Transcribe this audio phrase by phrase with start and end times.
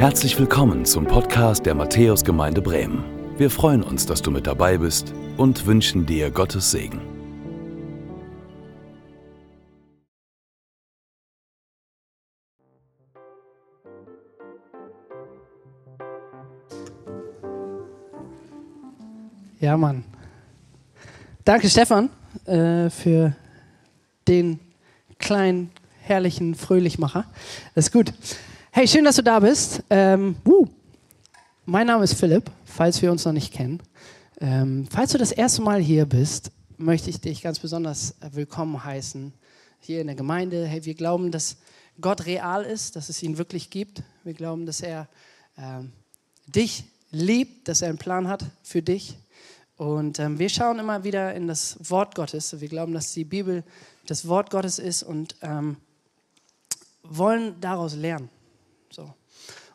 [0.00, 3.04] Herzlich willkommen zum Podcast der Matthäusgemeinde Bremen.
[3.36, 7.02] Wir freuen uns, dass du mit dabei bist und wünschen dir Gottes Segen.
[19.60, 20.04] Ja, Mann.
[21.44, 22.08] Danke, Stefan,
[22.46, 23.36] äh, für
[24.26, 24.60] den
[25.18, 25.70] kleinen,
[26.00, 27.26] herrlichen Fröhlichmacher.
[27.74, 28.14] Das ist gut.
[28.72, 29.82] Hey, schön, dass du da bist.
[29.90, 30.68] Ähm, wuh.
[31.66, 33.82] Mein Name ist Philipp, falls wir uns noch nicht kennen.
[34.40, 38.84] Ähm, falls du das erste Mal hier bist, möchte ich dich ganz besonders äh, willkommen
[38.84, 39.32] heißen
[39.80, 40.66] hier in der Gemeinde.
[40.66, 41.56] Hey, wir glauben, dass
[42.00, 44.04] Gott real ist, dass es ihn wirklich gibt.
[44.22, 45.08] Wir glauben, dass er
[45.58, 45.90] ähm,
[46.46, 49.18] dich liebt, dass er einen Plan hat für dich.
[49.78, 52.60] Und ähm, wir schauen immer wieder in das Wort Gottes.
[52.60, 53.64] Wir glauben, dass die Bibel
[54.06, 55.76] das Wort Gottes ist und ähm,
[57.02, 58.30] wollen daraus lernen.
[58.90, 59.14] So.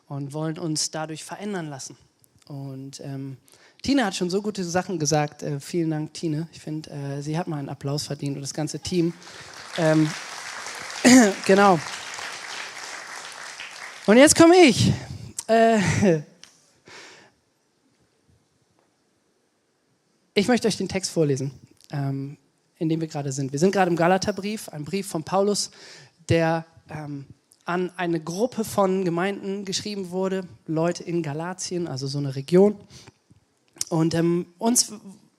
[0.08, 1.96] Und wollen uns dadurch verändern lassen.
[2.46, 3.38] Und ähm,
[3.82, 5.42] Tina hat schon so gute Sachen gesagt.
[5.42, 6.48] Äh, vielen Dank, Tine.
[6.52, 9.12] Ich finde, äh, sie hat mal einen Applaus verdient und das ganze Team.
[9.78, 10.08] Ähm,
[11.46, 11.78] genau.
[14.06, 14.92] Und jetzt komme ich.
[15.48, 16.22] Äh,
[20.38, 21.50] Ich möchte euch den Text vorlesen,
[21.90, 22.36] ähm,
[22.76, 23.52] in dem wir gerade sind.
[23.52, 25.70] Wir sind gerade im Galaterbrief, ein Brief von Paulus,
[26.28, 27.24] der ähm,
[27.66, 32.80] an eine Gruppe von Gemeinden geschrieben wurde, Leute in Galatien, also so eine Region.
[33.88, 34.92] Und ähm, uns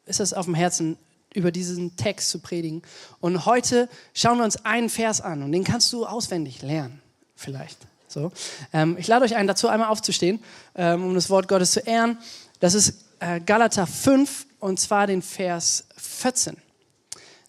[0.06, 0.97] ist es auf dem Herzen,
[1.34, 2.81] über diesen Text zu predigen.
[3.19, 7.02] Und heute schauen wir uns einen Vers an und den kannst du auswendig lernen,
[7.36, 7.78] vielleicht.
[8.08, 8.31] So.
[8.73, 10.39] Ähm, ich lade euch ein, dazu einmal aufzustehen,
[10.75, 12.17] ähm, um das Wort Gottes zu ehren.
[12.59, 16.58] Das ist äh, Galater 5, und zwar den Vers 14.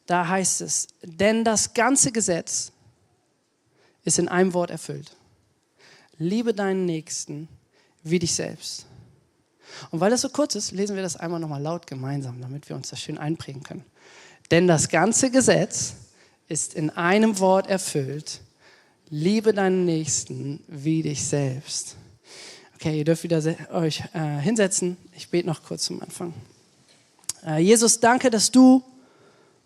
[0.07, 2.73] Da heißt es, denn das ganze Gesetz
[4.05, 5.17] ist in einem Wort erfüllt.
[6.19, 7.49] Liebe deinen Nächsten
[8.03, 8.87] wie dich selbst.
[9.91, 12.77] Und weil das so kurz ist, lesen wir das einmal nochmal laut gemeinsam, damit wir
[12.77, 13.85] uns das schön einprägen können.
[14.51, 15.95] Denn das ganze Gesetz
[16.49, 18.41] ist in einem Wort erfüllt.
[19.11, 21.97] Liebe deinen Nächsten wie dich selbst.
[22.75, 23.43] Okay, ihr dürft wieder
[23.73, 24.97] euch äh, hinsetzen.
[25.15, 26.33] Ich bete noch kurz zum Anfang.
[27.45, 28.83] Äh, Jesus, danke, dass du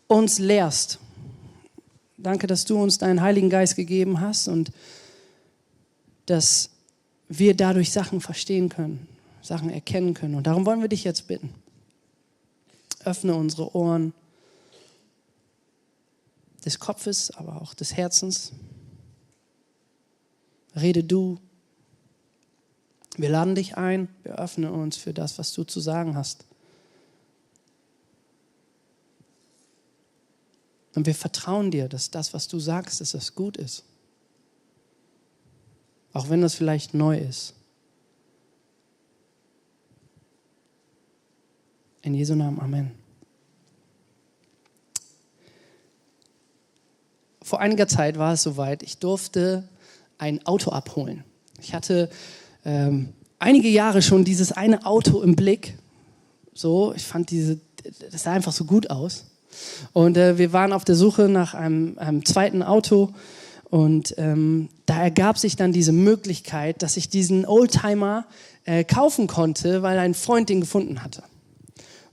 [0.06, 0.98] uns lehrst.
[2.22, 4.70] Danke, dass du uns deinen Heiligen Geist gegeben hast und
[6.26, 6.70] dass
[7.28, 9.08] wir dadurch Sachen verstehen können,
[9.40, 10.36] Sachen erkennen können.
[10.36, 11.52] Und darum wollen wir dich jetzt bitten.
[13.04, 14.12] Öffne unsere Ohren
[16.64, 18.52] des Kopfes, aber auch des Herzens.
[20.76, 21.38] Rede du.
[23.16, 26.44] Wir laden dich ein, wir öffnen uns für das, was du zu sagen hast.
[30.94, 33.84] Und wir vertrauen dir, dass das, was du sagst, dass das gut ist.
[36.12, 37.54] Auch wenn das vielleicht neu ist.
[42.02, 42.90] In Jesu Namen, Amen.
[47.42, 49.68] Vor einiger Zeit war es soweit, ich durfte
[50.18, 51.24] ein Auto abholen.
[51.60, 52.10] Ich hatte
[52.64, 55.76] ähm, einige Jahre schon dieses eine Auto im Blick.
[56.54, 57.60] So, ich fand diese,
[58.10, 59.26] das sah einfach so gut aus.
[59.92, 63.10] Und äh, wir waren auf der Suche nach einem, einem zweiten Auto.
[63.70, 68.26] Und ähm, da ergab sich dann diese Möglichkeit, dass ich diesen Oldtimer
[68.64, 71.22] äh, kaufen konnte, weil ein Freund den gefunden hatte.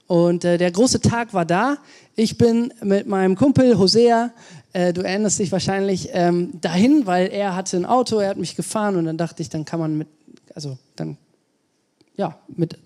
[0.08, 1.78] Und äh, der große Tag war da.
[2.16, 4.32] Ich bin mit meinem Kumpel Hosea,
[4.74, 8.56] äh, du erinnerst dich wahrscheinlich, ähm, dahin, weil er hatte ein Auto, er hat mich
[8.56, 10.08] gefahren und dann dachte ich, dann kann man mit,
[10.56, 11.18] also dann,
[12.16, 12.78] ja, mit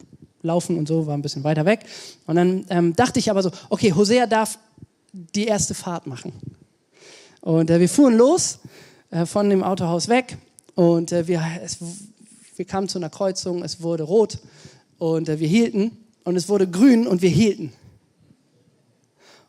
[0.44, 1.86] laufen und so, war ein bisschen weiter weg.
[2.28, 4.60] Und dann ähm, dachte ich aber so, okay, Hosea darf
[5.12, 6.34] die erste Fahrt machen.
[7.42, 8.60] Und äh, wir fuhren los
[9.10, 10.38] äh, von dem Autohaus weg
[10.76, 11.78] und äh, wir, es,
[12.56, 14.40] wir kamen zu einer Kreuzung, es wurde rot
[14.98, 17.74] und äh, wir hielten und es wurde grün und wir hielten.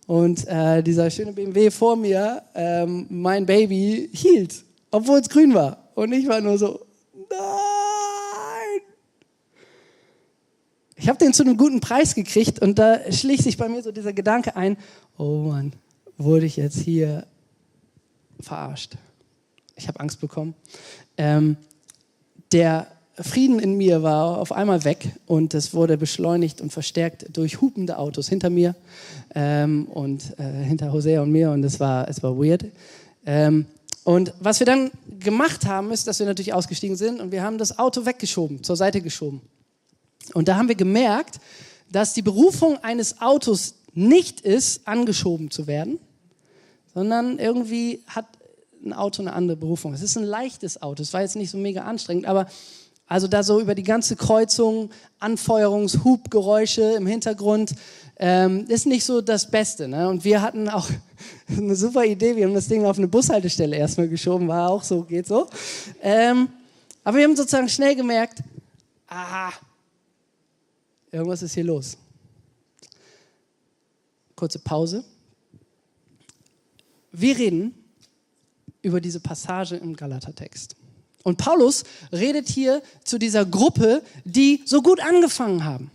[0.06, 5.89] Und äh, dieser schöne BMW vor mir, ähm, mein Baby, hielt, obwohl es grün war.
[5.95, 6.80] Und ich war nur so,
[7.30, 7.94] nein.
[11.04, 13.92] Ich habe den zu einem guten Preis gekriegt und da schlich sich bei mir so
[13.92, 14.78] dieser Gedanke ein,
[15.18, 15.74] oh Mann,
[16.16, 17.27] wurde ich jetzt hier
[18.41, 18.95] verarscht.
[19.77, 20.54] Ich habe Angst bekommen.
[21.18, 21.59] Ähm,
[22.53, 22.86] der
[23.21, 27.98] Frieden in mir war auf einmal weg und es wurde beschleunigt und verstärkt durch hupende
[27.98, 28.74] Autos hinter mir
[29.34, 32.65] ähm, und äh, hinter Hosea und mir und es war, es war weird.
[33.27, 33.66] Ähm,
[34.04, 34.91] und was wir dann
[35.21, 38.77] gemacht haben, ist, dass wir natürlich ausgestiegen sind und wir haben das Auto weggeschoben, zur
[38.77, 39.42] Seite geschoben.
[40.32, 41.38] Und da haben wir gemerkt,
[41.91, 45.98] dass die Berufung eines Autos nicht ist, angeschoben zu werden,
[46.94, 48.26] sondern irgendwie hat
[48.84, 49.94] ein Auto eine andere Berufung.
[49.94, 51.03] Es ist ein leichtes Auto.
[51.03, 52.47] Es war jetzt nicht so mega anstrengend, aber
[53.06, 57.74] Also da so über die ganze Kreuzung, Anfeuerungshubgeräusche im Hintergrund,
[58.16, 59.88] ähm, ist nicht so das Beste.
[59.88, 60.09] Ne?
[60.09, 60.88] Und wir hatten auch
[61.48, 65.03] eine super Idee, wir haben das Ding auf eine Bushaltestelle erstmal geschoben, war auch so,
[65.03, 65.47] geht so.
[66.00, 66.48] Ähm,
[67.03, 68.38] aber wir haben sozusagen schnell gemerkt,
[69.06, 69.53] aha,
[71.15, 71.97] irgendwas ist hier los.
[74.34, 75.05] Kurze Pause.
[77.13, 77.75] Wir reden
[78.83, 80.75] über diese Passage im Galatertext.
[81.22, 85.91] Und Paulus redet hier zu dieser Gruppe, die so gut angefangen haben.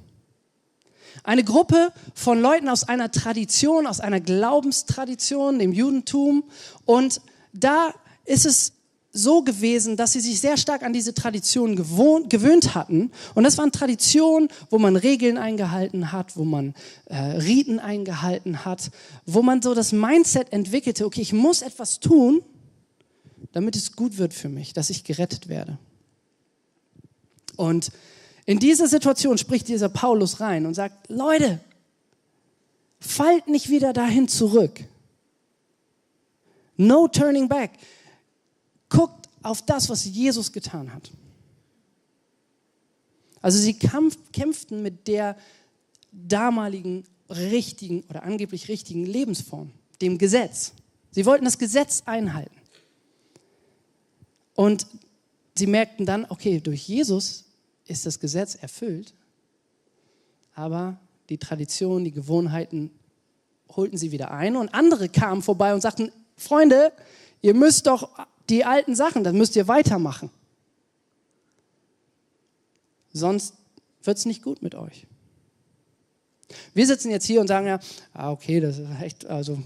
[1.24, 6.46] Eine Gruppe von Leuten aus einer Tradition, aus einer Glaubenstradition, dem Judentum.
[6.86, 7.94] Und da
[8.26, 8.72] ist es
[9.12, 13.12] so gewesen, dass sie sich sehr stark an diese Tradition gewohnt, gewöhnt hatten.
[13.34, 16.76] Und das waren Traditionen, wo man Regeln eingehalten hat, wo man
[17.06, 18.92] äh, Riten eingehalten hat,
[19.26, 22.44] wo man so das Mindset entwickelte, okay, ich muss etwas tun,
[23.52, 25.80] damit es gut wird für mich, dass ich gerettet werde.
[27.56, 27.92] Und
[28.46, 31.60] in dieser Situation spricht dieser Paulus rein und sagt, Leute,
[33.00, 34.84] fallt nicht wieder dahin zurück.
[36.78, 37.72] No turning back.
[38.90, 41.12] Guckt auf das, was Jesus getan hat.
[43.42, 45.38] Also sie kämpften mit der
[46.12, 49.72] damaligen richtigen oder angeblich richtigen Lebensform,
[50.02, 50.74] dem Gesetz.
[51.12, 52.56] Sie wollten das Gesetz einhalten.
[54.56, 54.88] Und
[55.56, 57.46] sie merkten dann, okay, durch Jesus
[57.86, 59.14] ist das Gesetz erfüllt,
[60.54, 61.00] aber
[61.30, 62.92] die Tradition, die Gewohnheiten
[63.70, 66.92] holten sie wieder ein und andere kamen vorbei und sagten, Freunde,
[67.42, 68.10] ihr müsst doch
[68.50, 70.30] die alten Sachen, das müsst ihr weitermachen.
[73.12, 73.56] Sonst
[74.04, 75.08] wird es nicht gut mit euch.
[76.74, 77.80] Wir sitzen jetzt hier und sagen ja,
[78.14, 79.62] ah, okay, das ist echt, also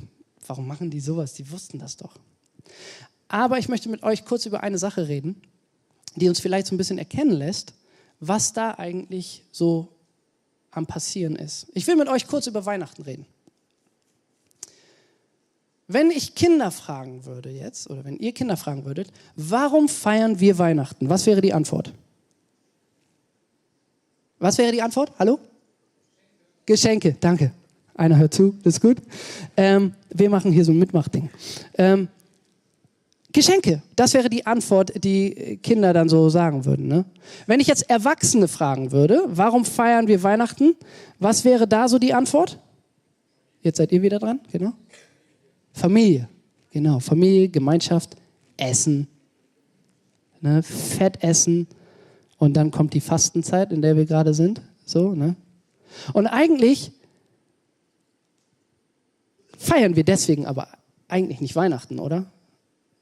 [0.48, 1.34] warum machen die sowas?
[1.34, 2.14] Die wussten das doch.
[3.28, 5.42] Aber ich möchte mit euch kurz über eine Sache reden,
[6.16, 7.74] die uns vielleicht so ein bisschen erkennen lässt,
[8.20, 9.90] was da eigentlich so
[10.72, 11.68] am Passieren ist.
[11.74, 13.26] Ich will mit euch kurz über Weihnachten reden.
[15.88, 20.58] Wenn ich Kinder fragen würde jetzt, oder wenn ihr Kinder fragen würdet, warum feiern wir
[20.58, 21.10] Weihnachten?
[21.10, 21.94] Was wäre die Antwort?
[24.40, 25.12] Was wäre die Antwort?
[25.20, 25.40] Hallo?
[26.66, 27.52] Geschenke, danke.
[27.96, 28.98] Einer hört zu, das ist gut.
[29.56, 31.30] Ähm, wir machen hier so ein Mitmachding.
[31.78, 32.08] Ähm,
[33.34, 33.82] Geschenke.
[33.96, 36.88] Das wäre die Antwort, die Kinder dann so sagen würden.
[36.88, 37.04] Ne?
[37.48, 40.76] Wenn ich jetzt Erwachsene fragen würde, warum feiern wir Weihnachten?
[41.20, 42.60] Was wäre da so die Antwort?
[43.62, 44.74] Jetzt seid ihr wieder dran, genau.
[45.74, 46.30] Familie,
[46.72, 47.00] genau.
[47.00, 48.16] Familie, Gemeinschaft,
[48.58, 49.08] Essen,
[50.42, 50.64] ne?
[50.64, 51.68] Fett essen
[52.38, 54.62] und dann kommt die Fastenzeit, in der wir gerade sind.
[54.86, 55.36] So, ne?
[56.14, 56.92] Und eigentlich
[59.58, 60.68] feiern wir deswegen aber
[61.08, 62.31] eigentlich nicht Weihnachten, oder?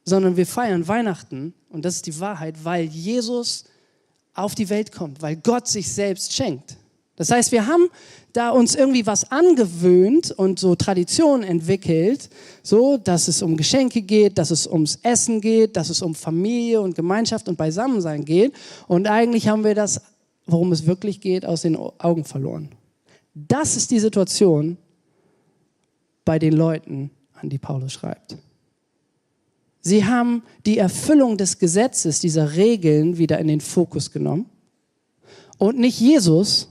[0.04, 3.66] sondern wir feiern Weihnachten, und das ist die Wahrheit, weil Jesus
[4.34, 6.78] auf die Welt kommt, weil Gott sich selbst schenkt.
[7.22, 7.88] Das heißt, wir haben
[8.34, 12.32] da uns irgendwie was angewöhnt und so Traditionen entwickelt,
[12.64, 16.82] so dass es um Geschenke geht, dass es ums Essen geht, dass es um Familie
[16.82, 18.56] und Gemeinschaft und Beisammensein geht.
[18.88, 20.02] Und eigentlich haben wir das,
[20.48, 22.70] worum es wirklich geht, aus den Augen verloren.
[23.36, 24.78] Das ist die Situation
[26.26, 28.36] bei den Leuten, an die Paulus schreibt.
[29.82, 34.50] Sie haben die Erfüllung des Gesetzes, dieser Regeln wieder in den Fokus genommen
[35.60, 36.71] und nicht Jesus,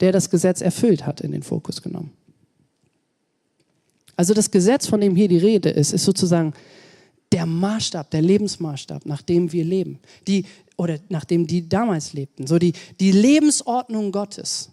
[0.00, 2.12] der das Gesetz erfüllt hat, in den Fokus genommen.
[4.16, 6.52] Also das Gesetz, von dem hier die Rede ist, ist sozusagen
[7.32, 9.98] der Maßstab, der Lebensmaßstab, nach dem wir leben.
[10.28, 10.44] Die,
[10.76, 12.46] oder nach dem die damals lebten.
[12.46, 14.70] So die, die Lebensordnung Gottes.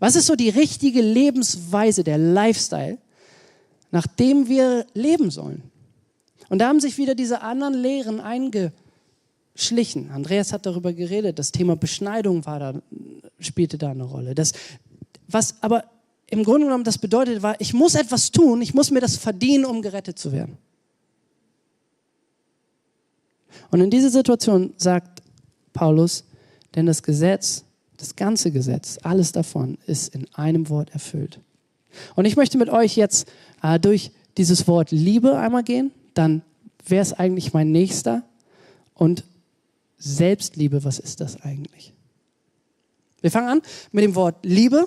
[0.00, 2.98] Was ist so die richtige Lebensweise, der Lifestyle,
[3.90, 5.62] nach dem wir leben sollen?
[6.48, 10.10] Und da haben sich wieder diese anderen Lehren eingeschlichen.
[10.10, 12.82] Andreas hat darüber geredet, das Thema Beschneidung war da,
[13.40, 14.34] spielte da eine Rolle.
[14.34, 14.52] Das,
[15.28, 15.84] was aber
[16.26, 19.64] im Grunde genommen das bedeutet war, ich muss etwas tun, ich muss mir das verdienen,
[19.64, 20.58] um gerettet zu werden.
[23.70, 25.22] Und in dieser Situation sagt
[25.72, 26.24] Paulus,
[26.74, 27.64] denn das Gesetz,
[27.96, 31.40] das ganze Gesetz, alles davon ist in einem Wort erfüllt.
[32.14, 33.28] Und ich möchte mit euch jetzt
[33.62, 36.42] äh, durch dieses Wort Liebe einmal gehen dann
[36.86, 38.22] wer ist eigentlich mein Nächster?
[38.94, 39.24] Und
[39.98, 41.94] Selbstliebe, was ist das eigentlich?
[43.20, 43.62] Wir fangen an
[43.92, 44.86] mit dem Wort Liebe.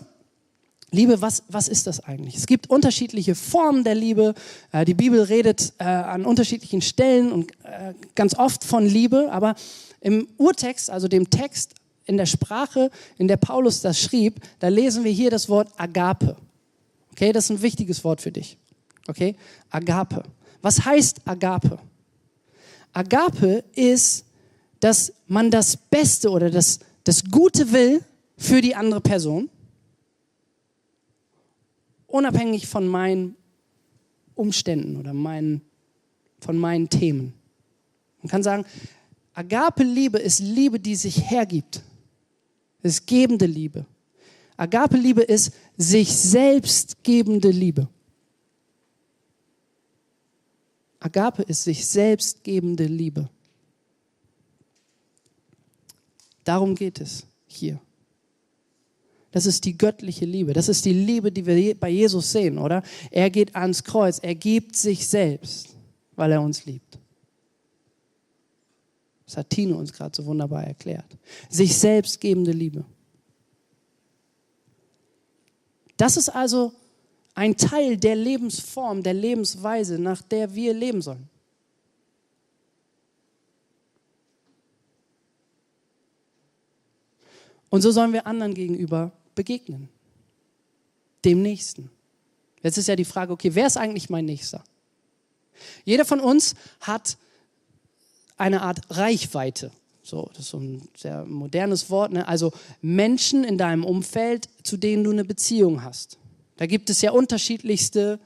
[0.91, 2.35] Liebe, was, was ist das eigentlich?
[2.35, 4.35] Es gibt unterschiedliche Formen der Liebe.
[4.71, 9.55] Äh, die Bibel redet äh, an unterschiedlichen Stellen und äh, ganz oft von Liebe, aber
[10.01, 11.73] im Urtext, also dem Text
[12.05, 16.35] in der Sprache, in der Paulus das schrieb, da lesen wir hier das Wort Agape.
[17.11, 18.57] Okay, das ist ein wichtiges Wort für dich.
[19.07, 19.35] Okay,
[19.71, 20.23] Agape.
[20.61, 21.79] Was heißt Agape?
[22.93, 24.25] Agape ist
[24.83, 28.03] dass man das Beste oder das, das Gute will
[28.43, 29.49] für die andere Person,
[32.07, 33.37] unabhängig von meinen
[34.35, 35.61] Umständen oder meinen,
[36.41, 37.33] von meinen Themen.
[38.21, 38.65] Man kann sagen,
[39.33, 41.81] Agape-Liebe ist Liebe, die sich hergibt.
[42.81, 43.85] Es ist gebende Liebe.
[44.57, 47.87] Agape-Liebe ist sich selbst gebende Liebe.
[50.99, 53.29] Agape ist sich selbst gebende Liebe.
[56.43, 57.79] Darum geht es hier.
[59.33, 60.53] Das ist die göttliche Liebe.
[60.53, 62.83] Das ist die Liebe, die wir bei Jesus sehen, oder?
[63.09, 64.19] Er geht ans Kreuz.
[64.19, 65.75] Er gibt sich selbst,
[66.15, 66.99] weil er uns liebt.
[69.25, 71.17] Das hat Tino uns gerade so wunderbar erklärt.
[71.49, 72.85] Sich selbst gebende Liebe.
[75.97, 76.71] Das ist also
[77.33, 81.27] ein Teil der Lebensform, der Lebensweise, nach der wir leben sollen.
[87.71, 89.89] Und so sollen wir anderen gegenüber begegnen.
[91.25, 91.89] Dem Nächsten.
[92.61, 94.63] Jetzt ist ja die Frage, okay, wer ist eigentlich mein Nächster?
[95.85, 97.17] Jeder von uns hat
[98.37, 99.71] eine Art Reichweite.
[100.01, 102.11] So, das ist so ein sehr modernes Wort.
[102.11, 102.27] Ne?
[102.27, 106.17] Also Menschen in deinem Umfeld, zu denen du eine Beziehung hast.
[106.57, 108.19] Da gibt es ja unterschiedlichste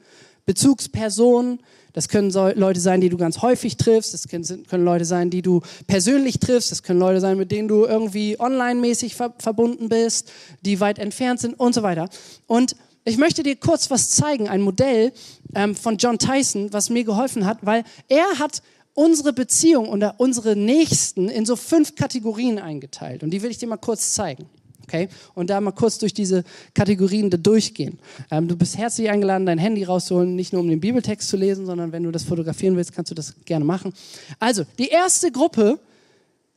[0.48, 1.60] Bezugspersonen.
[1.92, 4.14] Das können Leute sein, die du ganz häufig triffst.
[4.14, 6.72] Das können, können Leute sein, die du persönlich triffst.
[6.72, 11.40] Das können Leute sein, mit denen du irgendwie online-mäßig ver verbunden bist, die weit entfernt
[11.40, 12.08] sind und so weiter.
[12.46, 15.12] Und ich möchte dir kurz was zeigen, ein Modell
[15.54, 18.62] ähm, von John Tyson, was mir geholfen hat, weil er hat
[18.94, 23.22] unsere Beziehung oder unsere Nächsten in so fünf Kategorien eingeteilt.
[23.22, 24.46] Und die will ich dir mal kurz zeigen.
[24.88, 25.08] Okay?
[25.34, 27.98] Und da mal kurz durch diese Kategorien da durchgehen.
[28.30, 31.66] Ähm, du bist herzlich eingeladen, dein Handy rauszuholen, nicht nur um den Bibeltext zu lesen,
[31.66, 33.92] sondern wenn du das fotografieren willst, kannst du das gerne machen.
[34.38, 35.78] Also, die erste Gruppe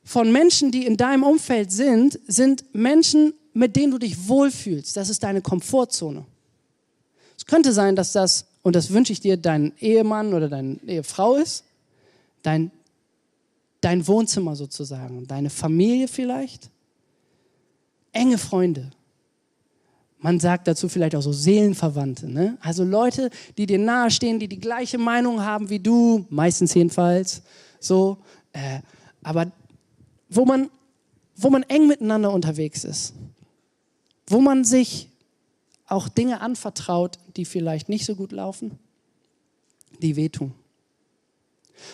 [0.04, 4.96] von Menschen, die in deinem Umfeld sind, sind Menschen, mit denen du dich wohlfühlst.
[4.96, 6.24] Das ist deine Komfortzone.
[7.36, 11.36] Es könnte sein, dass das, und das wünsche ich dir, dein Ehemann oder deine Ehefrau
[11.36, 11.64] ist
[12.42, 12.70] dein,
[13.80, 16.70] dein Wohnzimmer sozusagen, deine Familie vielleicht,
[18.12, 18.90] enge Freunde.
[20.18, 22.28] Man sagt dazu vielleicht auch so Seelenverwandte.
[22.28, 22.56] Ne?
[22.60, 27.42] Also Leute, die dir nahestehen, die die gleiche Meinung haben wie du, meistens jedenfalls.
[27.80, 28.18] So,
[28.52, 28.80] äh,
[29.24, 29.50] aber
[30.28, 30.70] wo man,
[31.36, 33.14] wo man eng miteinander unterwegs ist.
[34.28, 35.08] Wo man sich
[35.86, 38.78] auch Dinge anvertraut, die vielleicht nicht so gut laufen,
[40.00, 40.54] die wehtun.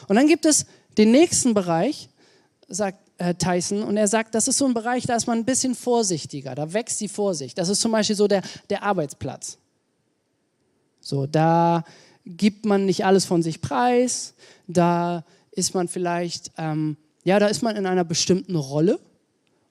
[0.07, 0.67] Und dann gibt es
[0.99, 2.11] den nächsten Bereich,
[2.69, 2.99] sagt
[3.35, 6.55] Tyson, und er sagt, das ist so ein Bereich, da ist man ein bisschen vorsichtiger,
[6.55, 7.59] da wächst die Vorsicht.
[7.59, 9.59] Das ist zum Beispiel so der, der Arbeitsplatz.
[11.01, 11.85] So, da
[12.25, 14.35] gibt man nicht alles von sich preis,
[14.67, 19.01] da ist man vielleicht, ähm, ja, da ist man in einer bestimmten Rolle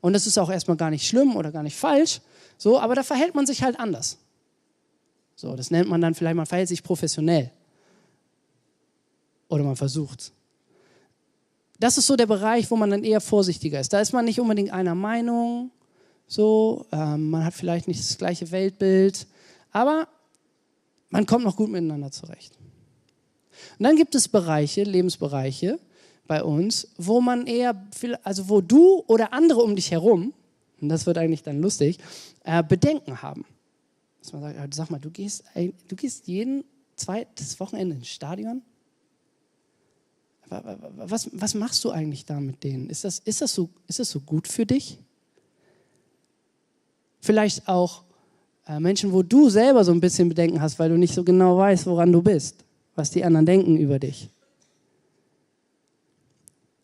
[0.01, 2.19] und das ist auch erstmal gar nicht schlimm oder gar nicht falsch,
[2.57, 4.17] so, aber da verhält man sich halt anders.
[5.35, 7.51] So, das nennt man dann vielleicht, man verhält sich professionell.
[9.49, 10.33] Oder man versucht.
[11.79, 13.93] Das ist so der Bereich, wo man dann eher vorsichtiger ist.
[13.93, 15.71] Da ist man nicht unbedingt einer Meinung,
[16.27, 19.27] so, ähm, man hat vielleicht nicht das gleiche Weltbild,
[19.71, 20.07] aber
[21.09, 22.57] man kommt noch gut miteinander zurecht.
[23.79, 25.79] Und dann gibt es Bereiche, Lebensbereiche
[26.27, 27.81] bei uns, wo man eher,
[28.23, 30.33] also wo du oder andere um dich herum,
[30.81, 31.97] und das wird eigentlich dann lustig,
[32.43, 33.45] äh, Bedenken haben.
[34.21, 35.45] Dass man sagt, sag mal, du gehst,
[35.87, 36.65] du gehst jeden
[36.95, 38.61] zweites Wochenende ins Stadion?
[40.49, 42.89] Was, was machst du eigentlich da mit denen?
[42.89, 44.97] Ist das, ist, das so, ist das so gut für dich?
[47.19, 48.03] Vielleicht auch
[48.67, 51.57] äh, Menschen, wo du selber so ein bisschen Bedenken hast, weil du nicht so genau
[51.57, 52.55] weißt, woran du bist,
[52.95, 54.29] was die anderen denken über dich.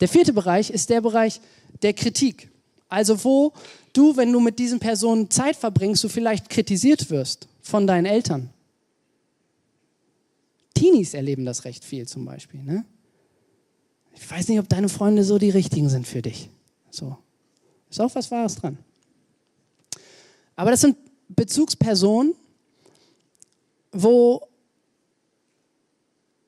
[0.00, 1.40] Der vierte Bereich ist der Bereich
[1.82, 2.50] der Kritik.
[2.88, 3.52] Also wo
[3.92, 8.50] du, wenn du mit diesen Personen Zeit verbringst, du vielleicht kritisiert wirst von deinen Eltern.
[10.74, 12.62] Teenies erleben das recht viel zum Beispiel.
[12.62, 12.84] Ne?
[14.14, 16.48] Ich weiß nicht, ob deine Freunde so die richtigen sind für dich.
[16.90, 17.16] So.
[17.90, 18.78] Ist auch was Wahres dran.
[20.56, 20.96] Aber das sind
[21.28, 22.34] Bezugspersonen,
[23.92, 24.46] wo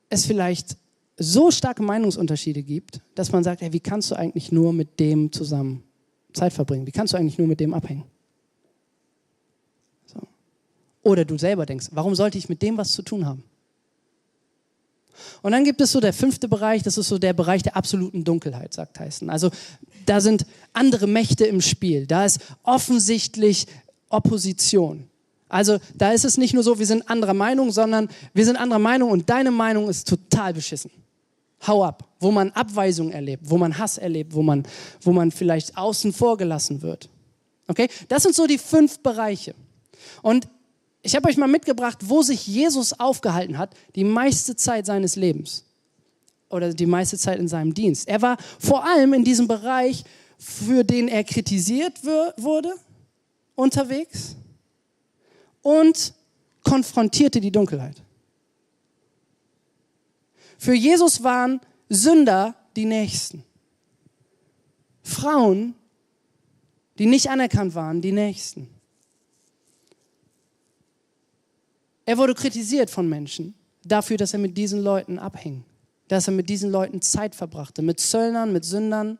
[0.08, 0.76] es vielleicht
[1.16, 5.32] so starke Meinungsunterschiede gibt, dass man sagt, hey, wie kannst du eigentlich nur mit dem
[5.32, 5.82] zusammen
[6.32, 6.86] Zeit verbringen?
[6.86, 8.04] Wie kannst du eigentlich nur mit dem abhängen?
[10.06, 10.20] So.
[11.02, 13.42] Oder du selber denkst, warum sollte ich mit dem was zu tun haben?
[15.42, 18.24] Und dann gibt es so der fünfte Bereich, das ist so der Bereich der absoluten
[18.24, 19.30] Dunkelheit, sagt Tyson.
[19.30, 19.50] Also
[20.06, 22.06] da sind andere Mächte im Spiel.
[22.06, 23.66] Da ist offensichtlich
[24.08, 25.08] Opposition.
[25.48, 28.78] Also da ist es nicht nur so, wir sind anderer Meinung, sondern wir sind anderer
[28.78, 30.90] Meinung und deine Meinung ist total beschissen.
[31.66, 32.04] Hau ab.
[32.18, 34.64] Wo man Abweisung erlebt, wo man Hass erlebt, wo man,
[35.02, 37.10] wo man vielleicht außen vor gelassen wird.
[37.68, 37.88] Okay?
[38.08, 39.54] Das sind so die fünf Bereiche.
[40.22, 40.48] Und
[41.06, 45.64] ich habe euch mal mitgebracht, wo sich Jesus aufgehalten hat, die meiste Zeit seines Lebens.
[46.50, 48.08] Oder die meiste Zeit in seinem Dienst.
[48.08, 50.04] Er war vor allem in diesem Bereich,
[50.36, 52.04] für den er kritisiert
[52.36, 52.74] wurde,
[53.54, 54.36] unterwegs
[55.62, 56.12] und
[56.62, 58.02] konfrontierte die Dunkelheit.
[60.58, 63.44] Für Jesus waren Sünder die Nächsten.
[65.02, 65.74] Frauen,
[66.98, 68.75] die nicht anerkannt waren, die Nächsten.
[72.06, 75.64] Er wurde kritisiert von Menschen dafür, dass er mit diesen Leuten abhing,
[76.08, 79.18] dass er mit diesen Leuten Zeit verbrachte, mit Zöllnern, mit Sündern,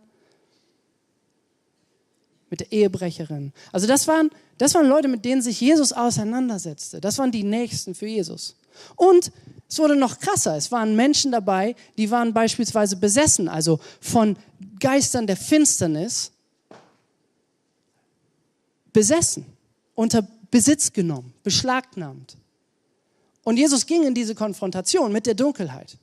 [2.48, 3.52] mit der Ehebrecherin.
[3.72, 7.00] Also das waren, das waren Leute, mit denen sich Jesus auseinandersetzte.
[7.00, 8.56] Das waren die Nächsten für Jesus.
[8.94, 9.32] Und
[9.68, 10.56] es wurde noch krasser.
[10.56, 14.36] Es waren Menschen dabei, die waren beispielsweise besessen, also von
[14.78, 16.30] Geistern der Finsternis
[18.92, 19.44] besessen,
[19.96, 22.36] unter Besitz genommen, beschlagnahmt.
[23.46, 25.98] Und Jesus ging in diese Konfrontation mit der Dunkelheit.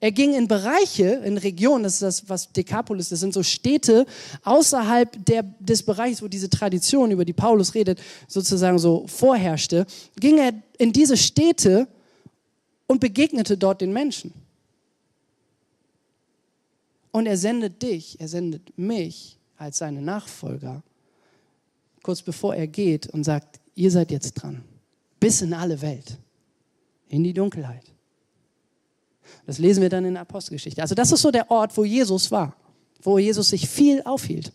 [0.00, 4.06] Er ging in Bereiche, in Regionen, das ist das, was Dekapolis, das sind so Städte
[4.42, 9.86] außerhalb der, des Bereichs, wo diese Tradition, über die Paulus redet, sozusagen so vorherrschte,
[10.18, 11.86] ging er in diese Städte
[12.86, 14.32] und begegnete dort den Menschen.
[17.10, 20.82] Und er sendet dich, er sendet mich als seine Nachfolger,
[22.02, 24.64] kurz bevor er geht und sagt, ihr seid jetzt dran,
[25.22, 26.18] bis in alle Welt,
[27.08, 27.84] in die Dunkelheit.
[29.46, 30.82] Das lesen wir dann in der Apostelgeschichte.
[30.82, 32.56] Also das ist so der Ort, wo Jesus war,
[33.00, 34.50] wo Jesus sich viel aufhielt.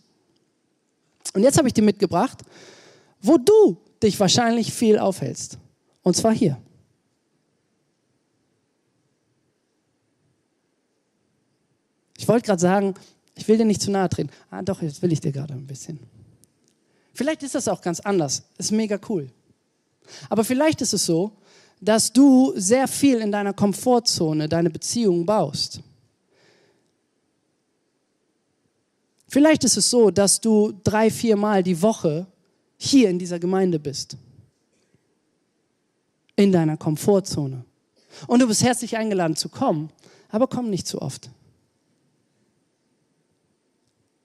[1.32, 2.42] Und jetzt habe ich dir mitgebracht,
[3.22, 5.56] wo du dich wahrscheinlich viel aufhältst.
[6.02, 6.60] Und zwar hier.
[12.18, 12.94] Ich wollte gerade sagen,
[13.36, 14.28] ich will dir nicht zu nahe treten.
[14.50, 15.98] Ah, doch, jetzt will ich dir gerade ein bisschen.
[17.14, 18.42] Vielleicht ist das auch ganz anders.
[18.58, 19.30] Ist mega cool.
[20.28, 21.32] Aber vielleicht ist es so,
[21.80, 25.80] dass du sehr viel in deiner Komfortzone deine Beziehung baust.
[29.28, 32.26] Vielleicht ist es so, dass du drei, vier Mal die Woche
[32.78, 34.16] hier in dieser Gemeinde bist.
[36.34, 37.64] In deiner Komfortzone.
[38.26, 39.90] Und du bist herzlich eingeladen zu kommen,
[40.30, 41.30] aber komm nicht zu oft.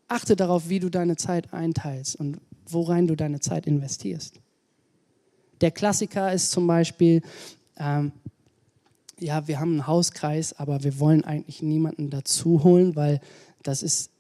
[0.08, 4.40] Achte darauf, wie du deine Zeit einteilst und worein du deine Zeit investierst.
[5.64, 7.22] Der Klassiker ist zum Beispiel,
[7.78, 8.12] ähm,
[9.18, 13.22] ja, wir haben einen Hauskreis, aber wir wollen eigentlich niemanden dazu holen, weil
[13.64, 14.12] das ist,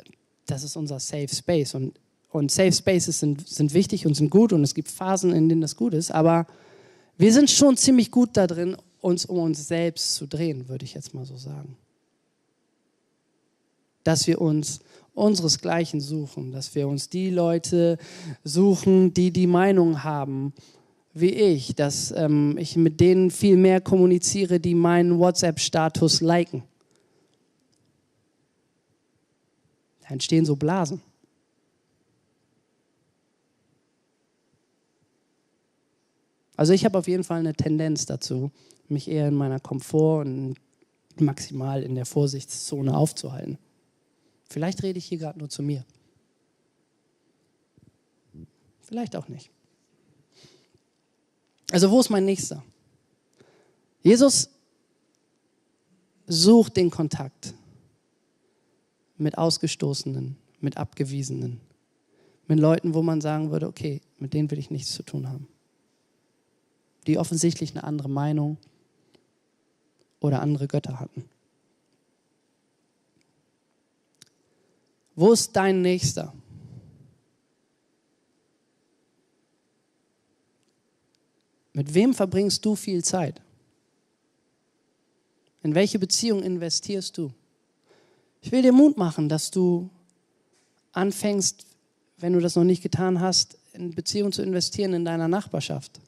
[0.45, 1.75] das ist unser Safe Space.
[1.75, 5.49] Und, und Safe Spaces sind, sind wichtig und sind gut und es gibt Phasen, in
[5.49, 6.47] denen das gut ist, aber
[7.17, 10.93] wir sind schon ziemlich gut da drin, uns um uns selbst zu drehen, würde ich
[10.93, 11.75] jetzt mal so sagen.
[14.05, 14.79] Dass wir uns
[15.13, 17.97] unseresgleichen suchen, dass wir uns die Leute
[18.45, 20.53] suchen, die die Meinung haben
[21.13, 26.63] wie ich, dass ähm, ich mit denen viel mehr kommuniziere, die meinen WhatsApp-Status liken.
[30.01, 31.01] Da entstehen so Blasen.
[36.55, 38.51] Also ich habe auf jeden Fall eine Tendenz dazu,
[38.87, 40.55] mich eher in meiner Komfort und
[41.19, 43.57] maximal in der Vorsichtszone aufzuhalten.
[44.49, 45.85] Vielleicht rede ich hier gerade nur zu mir.
[48.81, 49.49] Vielleicht auch nicht.
[51.73, 52.63] Also wo ist mein Nächster?
[54.03, 54.47] Jesus
[56.27, 57.55] sucht den Kontakt
[59.17, 61.59] mit Ausgestoßenen, mit Abgewiesenen,
[62.47, 65.47] mit Leuten, wo man sagen würde, okay, mit denen will ich nichts zu tun haben.
[67.07, 68.57] Die offensichtlich eine andere Meinung
[70.19, 71.25] oder andere Götter hatten.
[75.15, 76.35] Wo ist dein Nächster?
[81.73, 83.41] Mit wem verbringst du viel Zeit?
[85.63, 87.33] In welche Beziehung investierst du?
[88.41, 89.89] Ich will dir Mut machen, dass du
[90.91, 91.65] anfängst,
[92.17, 95.99] wenn du das noch nicht getan hast, in Beziehungen zu investieren in deiner Nachbarschaft,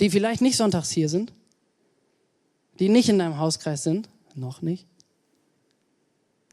[0.00, 1.32] die vielleicht nicht sonntags hier sind,
[2.80, 4.86] die nicht in deinem Hauskreis sind, noch nicht,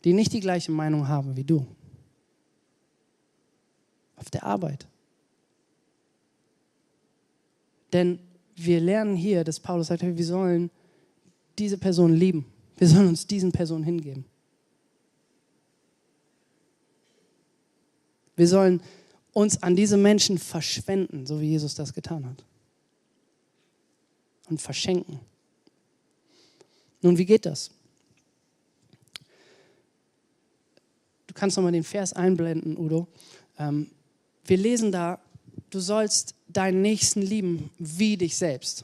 [0.04, 1.66] die nicht die gleiche Meinung haben wie du.
[4.18, 4.86] Auf der Arbeit.
[7.94, 8.20] Denn
[8.56, 10.70] wir lernen hier, dass Paulus sagt, wir sollen
[11.58, 12.46] diese Person lieben.
[12.78, 14.26] Wir sollen uns diesen Personen hingeben.
[18.36, 18.82] Wir sollen
[19.34, 22.46] uns an diese Menschen verschwenden, so wie Jesus das getan hat.
[24.50, 25.20] Und verschenken.
[27.02, 27.72] Nun, wie geht das?
[31.40, 33.08] kannst nochmal den Vers einblenden, Udo.
[33.58, 33.88] Ähm,
[34.46, 35.20] wir lesen da,
[35.70, 38.84] du sollst deinen Nächsten lieben wie dich selbst.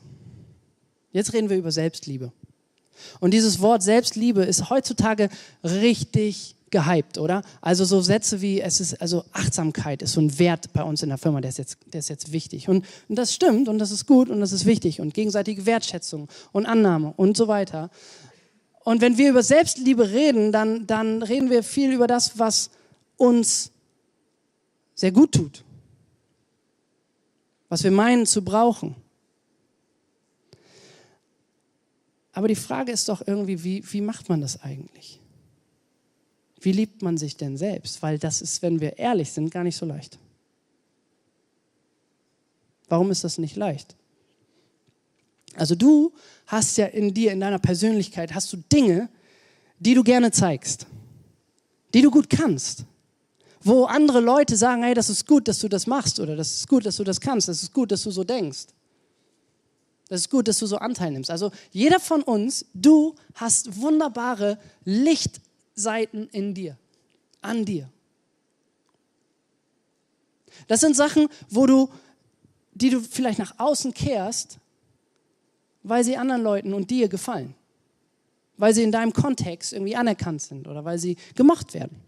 [1.12, 2.32] Jetzt reden wir über Selbstliebe.
[3.20, 5.30] Und dieses Wort Selbstliebe ist heutzutage
[5.64, 7.42] richtig gehypt, oder?
[7.62, 11.10] Also so Sätze wie es ist also Achtsamkeit ist so ein Wert bei uns in
[11.10, 13.92] der Firma, der ist jetzt der ist jetzt wichtig und, und das stimmt und das
[13.92, 17.90] ist gut und das ist wichtig und gegenseitige Wertschätzung und Annahme und so weiter.
[18.84, 22.72] Und wenn wir über Selbstliebe reden, dann dann reden wir viel über das, was
[23.16, 23.72] uns
[24.96, 25.64] sehr gut tut.
[27.70, 28.96] Was wir meinen zu brauchen.
[32.34, 35.22] Aber die Frage ist doch irgendwie, wie, wie macht man das eigentlich?
[36.60, 38.02] Wie liebt man sich denn selbst?
[38.02, 40.20] Weil das ist, wenn wir ehrlich sind, gar nicht so leicht.
[42.90, 43.96] Warum ist das nicht leicht?
[45.56, 46.14] Also du
[46.48, 49.10] hast ja in dir, in deiner Persönlichkeit, hast du Dinge,
[49.80, 50.88] die du gerne zeigst,
[51.94, 52.86] die du gut kannst,
[53.66, 56.68] wo andere Leute sagen, hey, das ist gut, dass du das machst oder das ist
[56.70, 58.68] gut, dass du das kannst, das ist gut, dass du so denkst.
[60.08, 61.32] Das ist gut, dass du so Anteil nimmst.
[61.32, 66.78] Also jeder von uns, du hast wunderbare Lichtseiten in dir,
[67.42, 67.90] an dir.
[70.68, 71.90] Das sind Sachen, wo du,
[72.76, 74.60] die du vielleicht nach außen kehrst,
[75.82, 77.56] weil sie anderen Leuten und dir gefallen.
[78.58, 82.05] Weil sie in deinem Kontext irgendwie anerkannt sind oder weil sie gemacht werden.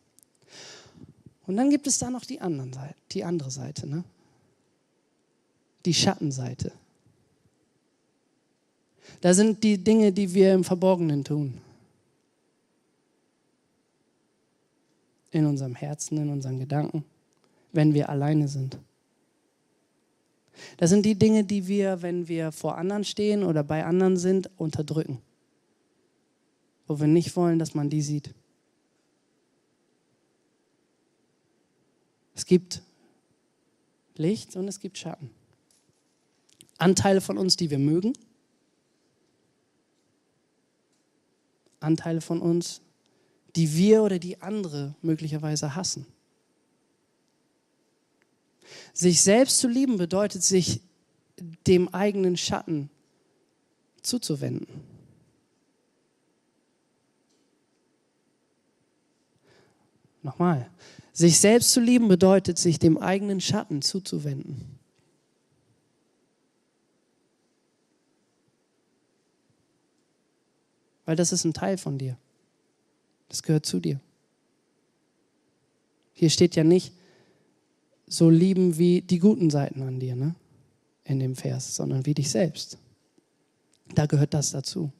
[1.47, 4.03] Und dann gibt es da noch die, anderen Seite, die andere Seite, ne?
[5.85, 6.73] die Schattenseite.
[9.21, 11.61] Da sind die Dinge, die wir im Verborgenen tun.
[15.31, 17.05] In unserem Herzen, in unseren Gedanken,
[17.71, 18.77] wenn wir alleine sind.
[20.75, 24.49] Das sind die Dinge, die wir, wenn wir vor anderen stehen oder bei anderen sind,
[24.57, 25.21] unterdrücken.
[26.87, 28.33] Wo wir nicht wollen, dass man die sieht.
[32.37, 32.83] Es gibt
[34.15, 35.31] Licht und es gibt Schatten.
[36.77, 38.13] Anteile von uns, die wir mögen
[41.79, 42.81] Anteile von uns,
[43.55, 46.05] die wir oder die andere möglicherweise hassen.
[48.93, 50.81] Sich selbst zu lieben bedeutet, sich
[51.65, 52.89] dem eigenen Schatten
[54.01, 54.67] zuzuwenden.
[60.23, 60.69] Nochmal.
[61.17, 64.77] Sich selbst zu lieben bedeutet, sich dem eigenen Schatten zuzuwenden.
[71.07, 72.17] weil das ist ein Teil von dir.
[73.29, 73.99] Das gehört zu dir.
[76.13, 76.93] Hier steht ja nicht,
[78.07, 80.35] so lieben wie die guten Seiten an dir, ne?
[81.05, 82.77] In dem Vers, sondern wie dich selbst.
[83.95, 84.91] Da gehört das dazu.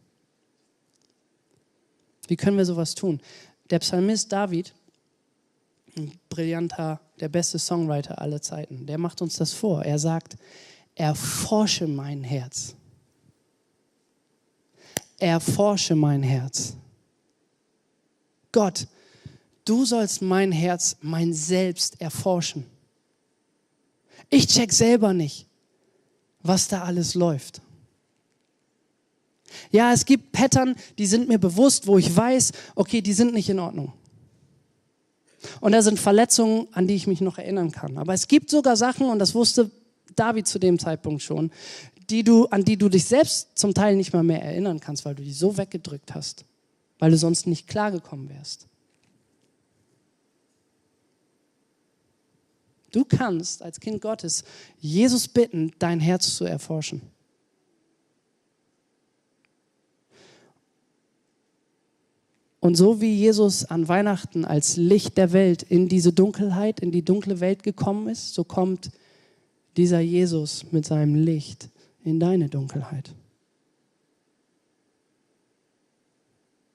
[2.30, 3.20] Wie können wir sowas tun?
[3.70, 4.74] Der Psalmist David,
[5.98, 9.84] ein brillanter, der beste Songwriter aller Zeiten, der macht uns das vor.
[9.84, 10.38] Er sagt,
[10.96, 12.76] erforsche mein Herz
[15.18, 16.76] erforsche mein Herz.
[18.52, 18.88] Gott,
[19.66, 22.66] du sollst mein Herz, mein Selbst erforschen.
[24.30, 25.48] Ich check selber nicht,
[26.42, 27.62] was da alles läuft.
[29.72, 33.50] Ja, es gibt Pattern, die sind mir bewusst, wo ich weiß, okay, die sind nicht
[33.50, 33.94] in Ordnung.
[35.60, 37.98] Und da sind Verletzungen, an die ich mich noch erinnern kann.
[37.98, 39.72] Aber es gibt sogar Sachen, und das wusste
[40.16, 41.52] David zu dem Zeitpunkt schon,
[42.10, 45.16] die du, an die du dich selbst zum Teil nicht mal mehr erinnern kannst, weil
[45.16, 46.46] du die so weggedrückt hast,
[47.00, 48.68] weil du sonst nicht klargekommen wärst.
[52.92, 54.44] Du kannst als Kind Gottes
[54.80, 57.02] Jesus bitten, dein Herz zu erforschen.
[62.68, 67.02] Und so wie Jesus an Weihnachten als Licht der Welt in diese Dunkelheit, in die
[67.02, 68.92] dunkle Welt gekommen ist, so kommt
[69.78, 71.70] dieser Jesus mit seinem Licht
[72.04, 73.16] in deine Dunkelheit.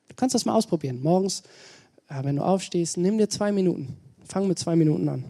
[0.09, 1.03] Du kannst das mal ausprobieren.
[1.03, 1.43] Morgens,
[2.09, 3.95] wenn du aufstehst, nimm dir zwei Minuten.
[4.25, 5.27] Fang mit zwei Minuten an.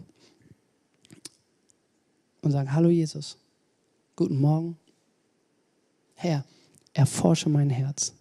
[2.41, 3.37] Und sag, hallo Jesus,
[4.15, 4.77] guten Morgen.
[6.15, 6.45] Herr,
[6.93, 8.13] erforsche mein Herz.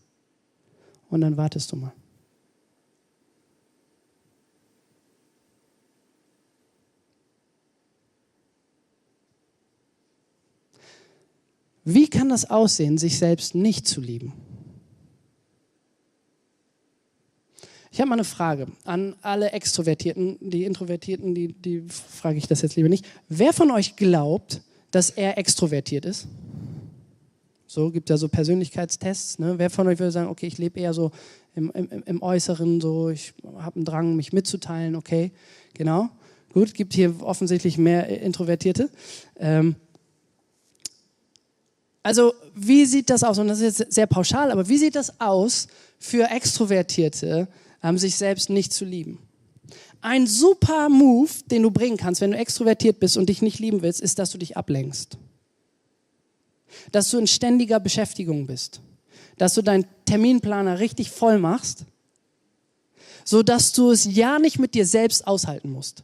[1.09, 1.93] Und dann wartest du mal.
[11.85, 14.33] Wie kann das aussehen, sich selbst nicht zu lieben?
[17.90, 20.38] Ich habe mal eine Frage an alle Extrovertierten.
[20.40, 23.05] Die Introvertierten, die, die frage ich das jetzt lieber nicht.
[23.29, 26.27] Wer von euch glaubt, dass er extrovertiert ist?
[27.66, 29.38] So gibt es ja so Persönlichkeitstests.
[29.40, 29.59] Ne?
[29.59, 31.11] Wer von euch würde sagen, okay, ich lebe eher so
[31.55, 35.33] im, im, im, Äußeren, so ich habe einen Drang, mich mitzuteilen, okay,
[35.75, 36.09] genau.
[36.53, 38.90] Gut, gibt hier offensichtlich mehr Introvertierte.
[39.38, 39.77] Ähm,
[42.03, 43.38] also, wie sieht das aus?
[43.38, 47.49] Und das ist jetzt sehr pauschal, aber wie sieht das aus für Extrovertierte,
[47.83, 49.21] ähm, sich selbst nicht zu lieben?
[50.01, 53.83] Ein super Move, den du bringen kannst, wenn du extrovertiert bist und dich nicht lieben
[53.83, 55.17] willst, ist, dass du dich ablenkst.
[56.91, 58.81] Dass du in ständiger Beschäftigung bist.
[59.38, 61.85] Dass du deinen Terminplaner richtig voll machst,
[63.25, 66.03] so dass du es ja nicht mit dir selbst aushalten musst.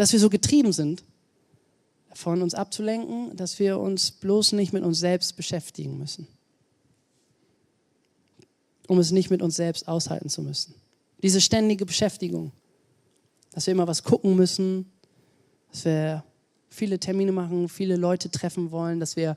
[0.00, 1.04] Dass wir so getrieben sind,
[2.14, 6.26] von uns abzulenken, dass wir uns bloß nicht mit uns selbst beschäftigen müssen
[8.90, 10.74] um es nicht mit uns selbst aushalten zu müssen.
[11.22, 12.50] Diese ständige Beschäftigung,
[13.52, 14.90] dass wir immer was gucken müssen,
[15.70, 16.24] dass wir
[16.68, 19.36] viele Termine machen, viele Leute treffen wollen, dass wir,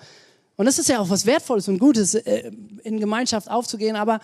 [0.55, 2.51] und das ist ja auch was Wertvolles und Gutes, äh,
[2.83, 4.21] in Gemeinschaft aufzugehen, aber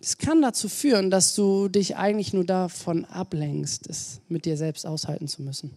[0.00, 4.86] es kann dazu führen, dass du dich eigentlich nur davon ablenkst, es mit dir selbst
[4.86, 5.76] aushalten zu müssen.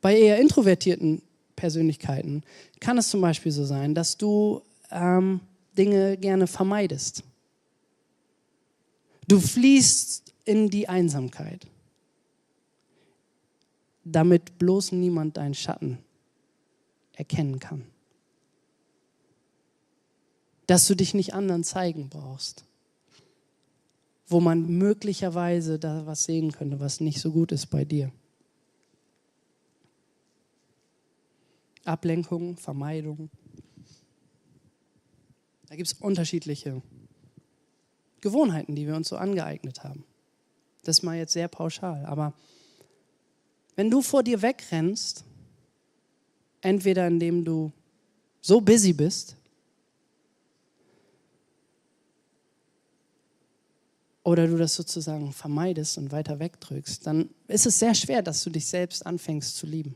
[0.00, 1.22] Bei eher introvertierten
[1.56, 2.42] Persönlichkeiten
[2.80, 5.40] kann es zum Beispiel so sein, dass du ähm,
[5.76, 7.22] Dinge gerne vermeidest.
[9.28, 11.66] Du fließt in die Einsamkeit,
[14.04, 15.98] damit bloß niemand deinen Schatten
[17.12, 17.84] erkennen kann.
[20.70, 22.64] Dass du dich nicht anderen zeigen brauchst,
[24.28, 28.12] wo man möglicherweise da was sehen könnte, was nicht so gut ist bei dir.
[31.84, 33.30] Ablenkung, Vermeidung.
[35.66, 36.80] Da gibt es unterschiedliche
[38.20, 40.04] Gewohnheiten, die wir uns so angeeignet haben.
[40.84, 42.32] Das mal jetzt sehr pauschal, aber
[43.74, 45.24] wenn du vor dir wegrennst,
[46.60, 47.72] entweder indem du
[48.40, 49.36] so busy bist
[54.22, 58.50] oder du das sozusagen vermeidest und weiter wegdrückst, dann ist es sehr schwer, dass du
[58.50, 59.94] dich selbst anfängst zu lieben.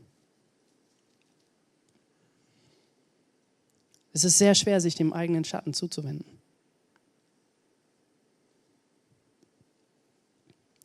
[4.13, 6.39] Es ist sehr schwer, sich dem eigenen Schatten zuzuwenden.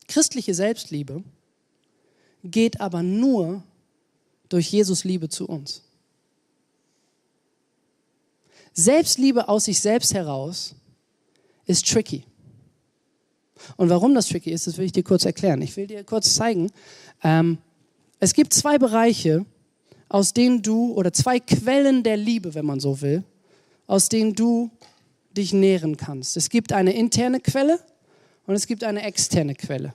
[0.08, 1.22] Christliche Selbstliebe
[2.42, 3.62] geht aber nur
[4.48, 5.84] durch Jesus Liebe zu uns.
[8.72, 10.74] Selbstliebe aus sich selbst heraus
[11.66, 12.24] ist tricky.
[13.76, 15.62] Und warum das tricky ist, das will ich dir kurz erklären.
[15.62, 16.70] Ich will dir kurz zeigen.
[17.22, 17.58] Ähm,
[18.18, 19.44] es gibt zwei Bereiche,
[20.08, 23.24] aus denen du, oder zwei Quellen der Liebe, wenn man so will,
[23.86, 24.70] aus denen du
[25.36, 26.36] dich nähren kannst.
[26.36, 27.78] Es gibt eine interne Quelle
[28.46, 29.94] und es gibt eine externe Quelle.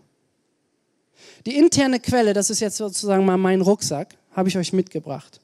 [1.46, 5.40] Die interne Quelle, das ist jetzt sozusagen mal mein Rucksack, habe ich euch mitgebracht.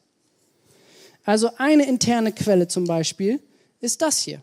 [1.23, 3.39] Also eine interne Quelle zum Beispiel
[3.79, 4.41] ist das hier.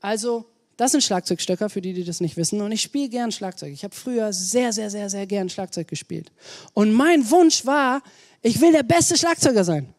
[0.00, 0.46] Also
[0.78, 2.60] das sind Schlagzeugstöcker, für die, die das nicht wissen.
[2.60, 3.72] Und ich spiele gern Schlagzeug.
[3.72, 6.30] Ich habe früher sehr, sehr, sehr, sehr gern Schlagzeug gespielt.
[6.72, 8.00] Und mein Wunsch war,
[8.42, 9.92] ich will der beste Schlagzeuger sein.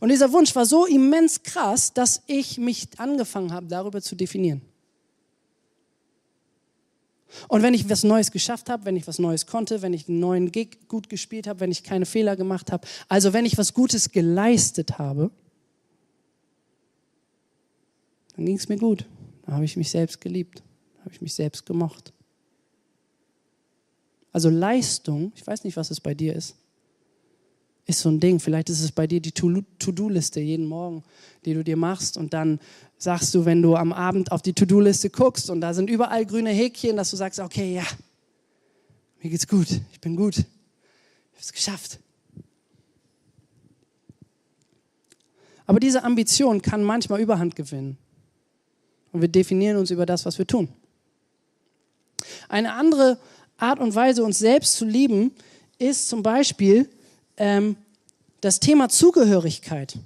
[0.00, 4.62] Und dieser Wunsch war so immens krass, dass ich mich angefangen habe, darüber zu definieren.
[7.48, 10.18] Und wenn ich was Neues geschafft habe, wenn ich was Neues konnte, wenn ich einen
[10.18, 13.74] neuen Gig gut gespielt habe, wenn ich keine Fehler gemacht habe, also wenn ich was
[13.74, 15.30] Gutes geleistet habe,
[18.40, 19.04] dann ging es mir gut.
[19.44, 20.62] Da habe ich mich selbst geliebt,
[20.96, 22.14] da habe ich mich selbst gemocht.
[24.32, 26.56] Also Leistung, ich weiß nicht, was es bei dir ist,
[27.84, 28.40] ist so ein Ding.
[28.40, 31.04] Vielleicht ist es bei dir die To-Do-Liste jeden Morgen,
[31.44, 32.60] die du dir machst und dann
[32.96, 36.50] sagst du, wenn du am Abend auf die To-Do-Liste guckst und da sind überall grüne
[36.50, 37.84] Häkchen, dass du sagst, okay, ja,
[39.22, 41.98] mir geht's gut, ich bin gut, ich habe es geschafft.
[45.66, 47.98] Aber diese Ambition kann manchmal Überhand gewinnen.
[49.12, 50.68] Und wir definieren uns über das, was wir tun.
[52.48, 53.18] Eine andere
[53.56, 55.32] Art und Weise, uns selbst zu lieben,
[55.78, 56.88] ist zum Beispiel
[57.36, 57.76] ähm,
[58.40, 59.98] das Thema Zugehörigkeit.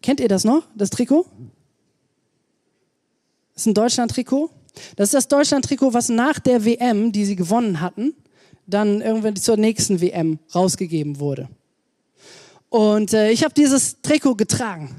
[0.00, 1.26] Kennt ihr das noch, das Trikot?
[3.54, 4.50] Das ist ein Deutschland-Trikot.
[4.96, 8.14] Das ist das Deutschland-Trikot, was nach der WM, die sie gewonnen hatten,
[8.66, 11.48] dann irgendwann zur nächsten WM rausgegeben wurde.
[12.72, 14.96] Und äh, ich habe dieses Trikot getragen.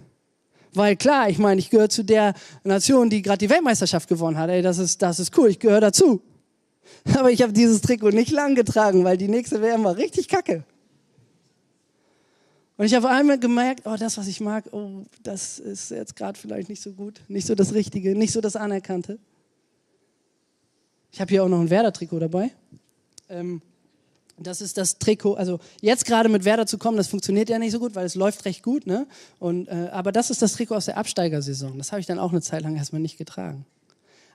[0.76, 4.52] Weil klar, ich meine, ich gehöre zu der Nation, die gerade die Weltmeisterschaft gewonnen hat.
[4.52, 6.22] Ey, das ist, das ist cool, ich gehöre dazu.
[7.18, 10.64] Aber ich habe dieses Trikot nicht lang getragen, weil die nächste WM war richtig kacke.
[12.78, 16.38] Und ich habe einmal gemerkt, oh, das, was ich mag, oh, das ist jetzt gerade
[16.38, 19.18] vielleicht nicht so gut, nicht so das Richtige, nicht so das Anerkannte.
[21.12, 22.52] Ich habe hier auch noch ein Werder-Trikot dabei.
[23.30, 23.64] Ähm,
[24.44, 25.36] Das ist das Trikot.
[25.36, 28.16] Also jetzt gerade mit Werder zu kommen, das funktioniert ja nicht so gut, weil es
[28.16, 28.86] läuft recht gut.
[28.86, 29.08] Ne?
[29.40, 31.78] Und, äh, aber das ist das Trikot aus der Absteigersaison.
[31.78, 33.66] Das habe ich dann auch eine Zeit lang erstmal nicht getragen.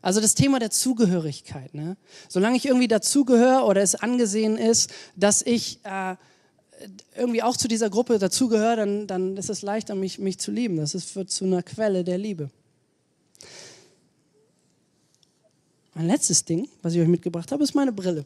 [0.02, 1.74] Also das Thema der Zugehörigkeit.
[1.74, 1.96] Ne?
[2.28, 6.16] Solange ich irgendwie dazugehöre oder es angesehen ist, dass ich äh,
[7.16, 10.76] irgendwie auch zu dieser Gruppe dazugehöre, dann, dann ist es leichter, mich, mich zu lieben.
[10.76, 12.50] Das ist, wird zu einer Quelle der Liebe.
[15.94, 18.24] Ein letztes Ding, was ich euch mitgebracht habe, ist meine Brille.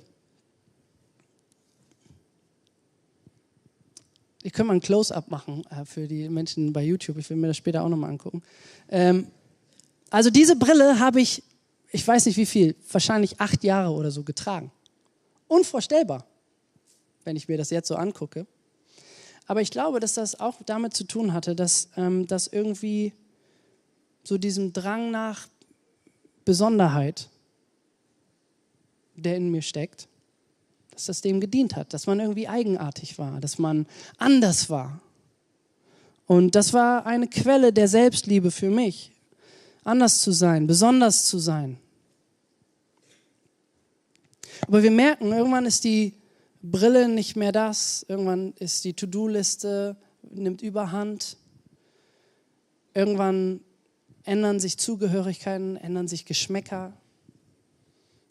[4.42, 7.18] Ich könnte mal ein Close-up machen äh, für die Menschen bei YouTube.
[7.18, 8.42] Ich will mir das später auch nochmal angucken.
[8.88, 9.28] Ähm,
[10.10, 11.42] also diese Brille habe ich,
[11.90, 14.72] ich weiß nicht wie viel, wahrscheinlich acht Jahre oder so getragen.
[15.46, 16.26] Unvorstellbar,
[17.24, 18.46] wenn ich mir das jetzt so angucke.
[19.46, 23.12] Aber ich glaube, dass das auch damit zu tun hatte, dass ähm, das irgendwie
[24.24, 25.48] so diesem Drang nach
[26.44, 27.28] Besonderheit,
[29.14, 30.08] der in mir steckt,
[31.02, 33.86] dass das dem gedient hat, dass man irgendwie eigenartig war, dass man
[34.18, 35.00] anders war.
[36.26, 39.10] Und das war eine Quelle der Selbstliebe für mich,
[39.84, 41.78] anders zu sein, besonders zu sein.
[44.68, 46.14] Aber wir merken, irgendwann ist die
[46.62, 49.96] Brille nicht mehr das, irgendwann ist die To-Do-Liste,
[50.30, 51.36] nimmt überhand,
[52.94, 53.60] irgendwann
[54.24, 56.92] ändern sich Zugehörigkeiten, ändern sich Geschmäcker.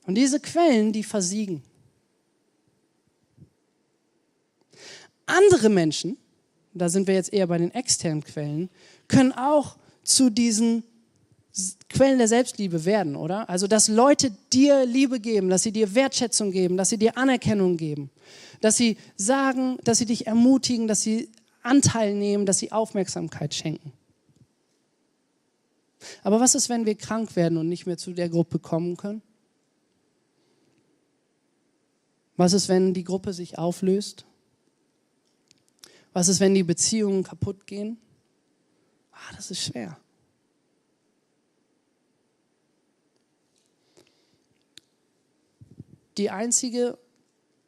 [0.06, 1.64] Und diese Quellen, die versiegen.
[5.32, 6.18] Andere Menschen,
[6.74, 8.70] da sind wir jetzt eher bei den externen Quellen,
[9.08, 10.84] können auch zu diesen
[11.90, 13.50] Quellen der Selbstliebe werden, oder?
[13.50, 17.76] Also, dass Leute dir Liebe geben, dass sie dir Wertschätzung geben, dass sie dir Anerkennung
[17.76, 18.10] geben,
[18.62, 21.30] dass sie sagen, dass sie dich ermutigen, dass sie
[21.62, 23.92] Anteil nehmen, dass sie Aufmerksamkeit schenken.
[26.24, 29.22] Aber was ist, wenn wir krank werden und nicht mehr zu der Gruppe kommen können?
[32.38, 34.26] Was ist, wenn die Gruppe sich auflöst?
[36.14, 37.98] Was ist, wenn die Beziehungen kaputt gehen?
[39.12, 39.98] Ah, das ist schwer.
[46.18, 46.98] Die einzige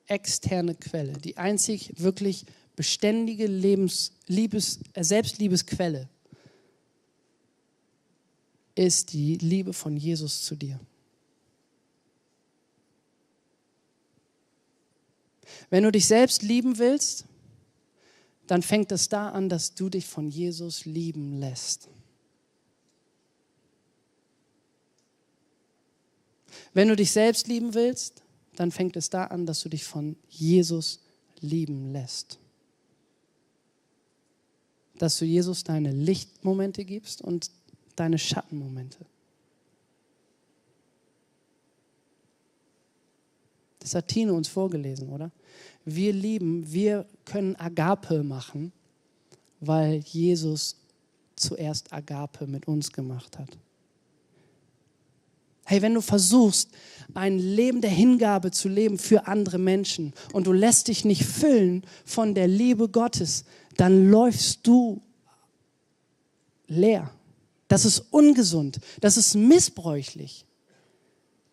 [0.08, 6.10] externe Quelle, die einzig wirklich beständige Lebens, Liebes, äh, Selbstliebesquelle
[8.76, 10.80] ist die Liebe von Jesus zu dir.
[15.70, 17.26] Wenn du dich selbst lieben willst,
[18.48, 21.90] dann fängt es da an, dass du dich von Jesus lieben lässt.
[26.74, 28.24] Wenn du dich selbst lieben willst,
[28.56, 31.00] dann fängt es da an, dass du dich von Jesus
[31.40, 32.40] lieben lässt.
[34.98, 37.52] Dass du Jesus deine Lichtmomente gibst und
[37.96, 39.06] deine Schattenmomente.
[43.80, 45.32] Das hat Tine uns vorgelesen, oder?
[45.86, 48.72] Wir lieben, wir können Agape machen,
[49.60, 50.78] weil Jesus
[51.36, 53.58] zuerst Agape mit uns gemacht hat.
[55.66, 56.70] Hey, wenn du versuchst,
[57.14, 61.86] ein Leben der Hingabe zu leben für andere Menschen und du lässt dich nicht füllen
[62.06, 63.46] von der Liebe Gottes,
[63.78, 65.02] dann läufst du
[66.68, 67.10] leer.
[67.70, 70.46] Das ist ungesund, das ist missbräuchlich,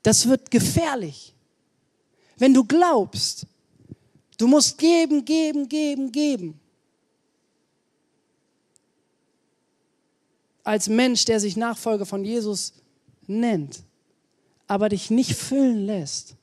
[0.03, 1.35] das wird gefährlich.
[2.37, 3.47] Wenn du glaubst,
[4.41, 6.61] du musst geben, geben, geben, geben.
[10.65, 12.73] Als Mensch, der sich Nachfolger von Jesus
[13.27, 13.83] nennt,
[14.67, 16.37] aber dich nicht füllen lässt.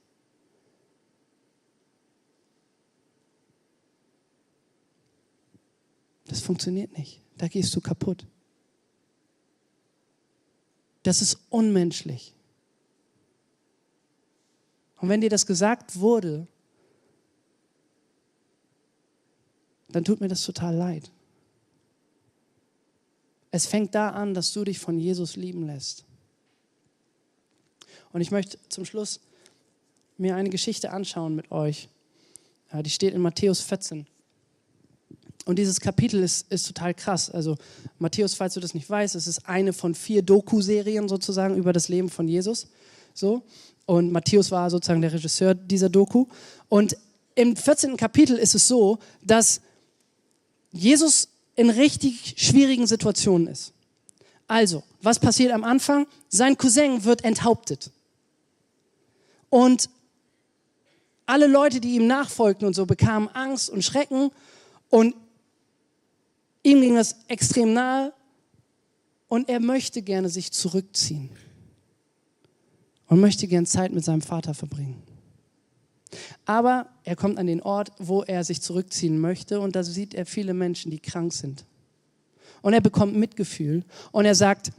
[6.25, 7.21] Das funktioniert nicht.
[7.37, 8.25] Da gehst du kaputt.
[11.03, 12.35] Das ist unmenschlich.
[14.97, 16.47] Und wenn dir das gesagt wurde,
[19.89, 21.11] dann tut mir das total leid.
[23.51, 26.03] Es fängt da an, dass du dich von Jesus lieben lässt.
[28.11, 29.19] Und ich möchte zum Schluss
[30.17, 31.89] mir eine Geschichte anschauen mit euch.
[32.73, 34.05] Die steht in Matthäus 14.
[35.45, 37.29] Und dieses Kapitel ist, ist total krass.
[37.29, 37.55] Also
[37.99, 41.87] Matthäus, falls du das nicht weißt, es ist eine von vier Doku-Serien sozusagen über das
[41.87, 42.67] Leben von Jesus.
[43.13, 43.43] So.
[43.85, 46.25] Und Matthäus war sozusagen der Regisseur dieser Doku.
[46.67, 46.97] Und
[47.35, 47.95] im 14.
[47.95, 49.61] Kapitel ist es so, dass
[50.71, 53.73] Jesus in richtig schwierigen Situationen ist.
[54.47, 56.07] Also, was passiert am Anfang?
[56.29, 57.91] Sein Cousin wird enthauptet.
[59.49, 59.89] Und
[61.25, 64.31] alle Leute, die ihm nachfolgten und so, bekamen Angst und Schrecken
[64.89, 65.15] und
[66.63, 68.13] ihm ging das extrem nahe
[69.27, 71.29] und er möchte gerne sich zurückziehen
[73.07, 75.01] und möchte gern Zeit mit seinem Vater verbringen.
[76.45, 80.25] Aber er kommt an den Ort, wo er sich zurückziehen möchte und da sieht er
[80.25, 81.65] viele Menschen, die krank sind.
[82.61, 84.71] Und er bekommt Mitgefühl und er sagt,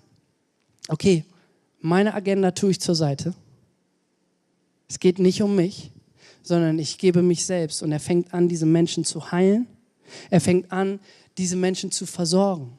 [0.89, 1.25] okay,
[1.81, 3.35] meine Agenda tue ich zur Seite.
[4.89, 5.91] Es geht nicht um mich,
[6.43, 7.83] sondern ich gebe mich selbst.
[7.83, 9.67] Und er fängt an, diese Menschen zu heilen.
[10.31, 10.99] Er fängt an,
[11.37, 12.77] diese Menschen zu versorgen.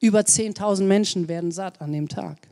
[0.00, 2.48] Über 10.000 Menschen werden satt an dem Tag.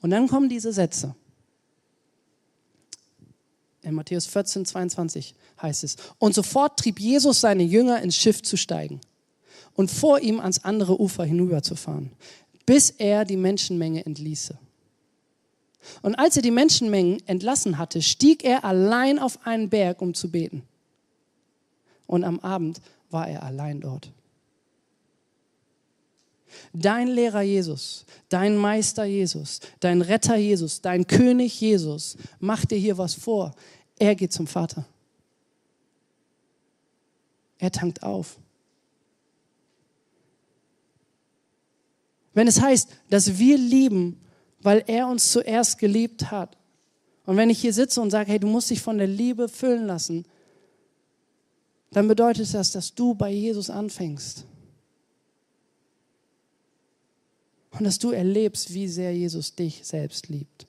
[0.00, 1.14] Und dann kommen diese Sätze.
[3.82, 8.56] In Matthäus 14, 22 heißt es, und sofort trieb Jesus seine Jünger ins Schiff zu
[8.56, 9.00] steigen
[9.74, 12.10] und vor ihm ans andere Ufer hinüberzufahren,
[12.66, 14.58] bis er die Menschenmenge entließe.
[16.02, 20.30] Und als er die Menschenmengen entlassen hatte, stieg er allein auf einen Berg, um zu
[20.30, 20.62] beten.
[22.06, 24.10] Und am Abend war er allein dort.
[26.72, 32.98] Dein Lehrer Jesus, dein Meister Jesus, dein Retter Jesus, dein König Jesus macht dir hier
[32.98, 33.54] was vor.
[33.98, 34.84] Er geht zum Vater.
[37.58, 38.38] Er tankt auf.
[42.34, 44.20] Wenn es heißt, dass wir lieben,
[44.60, 46.56] weil er uns zuerst geliebt hat.
[47.26, 49.86] Und wenn ich hier sitze und sage, hey, du musst dich von der Liebe füllen
[49.86, 50.24] lassen,
[51.90, 54.44] dann bedeutet das, dass du bei Jesus anfängst.
[57.70, 60.66] Und dass du erlebst, wie sehr Jesus dich selbst liebt.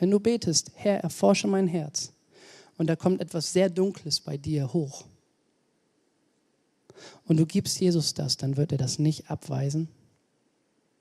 [0.00, 2.12] Wenn du betest, Herr, erforsche mein Herz,
[2.78, 5.04] und da kommt etwas sehr Dunkles bei dir hoch,
[7.26, 9.88] und du gibst Jesus das, dann wird er das nicht abweisen,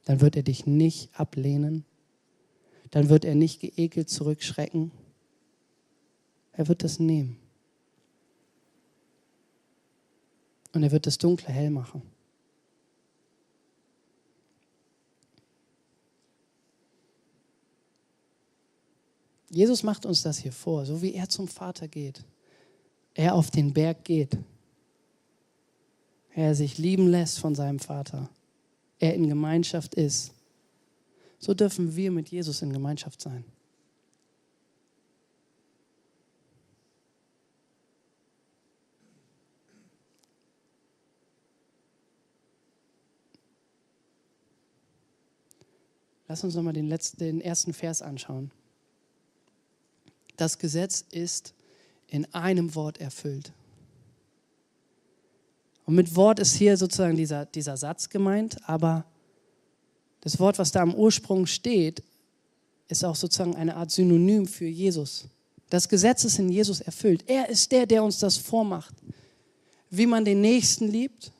[0.05, 1.85] dann wird er dich nicht ablehnen,
[2.91, 4.91] dann wird er nicht geekelt zurückschrecken,
[6.51, 7.37] er wird das nehmen.
[10.73, 12.01] Und er wird das Dunkle hell machen.
[19.49, 22.23] Jesus macht uns das hier vor, so wie er zum Vater geht.
[23.15, 24.37] Er auf den Berg geht.
[26.33, 28.29] Er sich lieben lässt von seinem Vater.
[28.99, 30.33] Er in Gemeinschaft ist.
[31.39, 33.43] So dürfen wir mit Jesus in Gemeinschaft sein.
[46.29, 48.51] Lass uns nochmal den, letzten, den ersten Vers anschauen.
[50.37, 51.55] Das Gesetz ist
[52.07, 53.51] in einem Wort erfüllt.
[55.85, 59.05] Und mit Wort ist hier sozusagen dieser, dieser Satz gemeint, aber
[60.21, 62.03] das Wort, was da am Ursprung steht,
[62.89, 65.27] ist auch sozusagen eine Art Synonym für Jesus.
[65.71, 67.23] Das Gesetz ist in Jesus erfüllt.
[67.25, 68.93] Er ist der, der uns das vormacht,
[69.89, 71.31] wie man den Nächsten liebt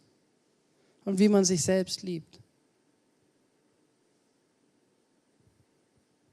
[1.06, 2.39] und wie man sich selbst liebt.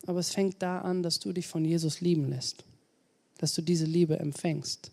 [0.07, 2.65] Aber es fängt da an, dass du dich von Jesus lieben lässt,
[3.39, 4.93] dass du diese Liebe empfängst.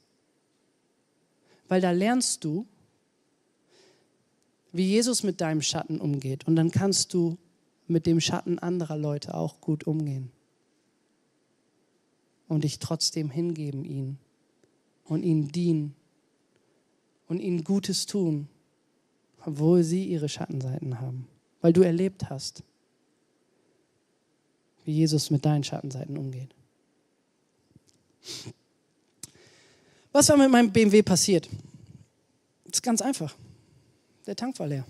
[1.68, 2.66] Weil da lernst du,
[4.72, 6.45] wie Jesus mit deinem Schatten umgeht.
[6.47, 7.38] Und dann kannst du
[7.88, 10.32] mit dem Schatten anderer Leute auch gut umgehen.
[12.47, 14.20] Und dich trotzdem hingeben ihnen
[15.05, 15.95] und ihnen dienen
[17.28, 18.47] und ihnen Gutes tun,
[19.45, 21.28] obwohl sie ihre Schattenseiten haben.
[21.61, 22.64] Weil du erlebt hast,
[24.86, 26.53] wie Jesus mit deinen Schattenseiten umgeht.
[30.11, 31.49] Was war mit meinem BMW passiert?
[32.65, 33.36] Das ist ganz einfach.
[34.25, 34.86] Der Tank war leer.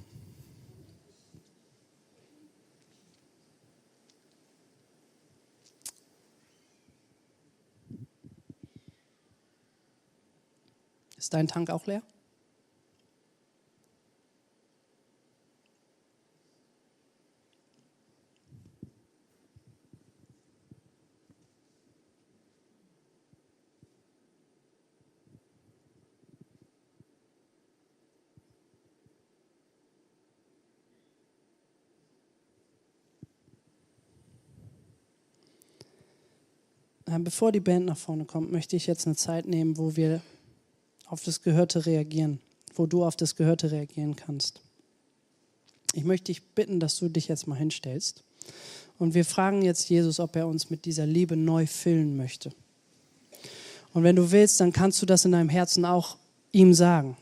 [11.17, 12.03] Ist dein Tank auch leer?
[37.19, 40.21] Bevor die Band nach vorne kommt, möchte ich jetzt eine Zeit nehmen, wo wir
[41.07, 42.39] auf das Gehörte reagieren,
[42.75, 44.61] wo du auf das Gehörte reagieren kannst.
[45.93, 48.23] Ich möchte dich bitten, dass du dich jetzt mal hinstellst.
[48.97, 52.51] Und wir fragen jetzt Jesus, ob er uns mit dieser Liebe neu füllen möchte.
[53.93, 56.17] Und wenn du willst, dann kannst du das in deinem Herzen auch
[56.51, 57.17] ihm sagen.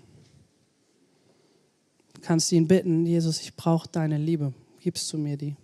[2.13, 4.53] Du kannst ihn bitten, Jesus, ich brauche deine Liebe.
[4.79, 5.55] Gibst du mir die?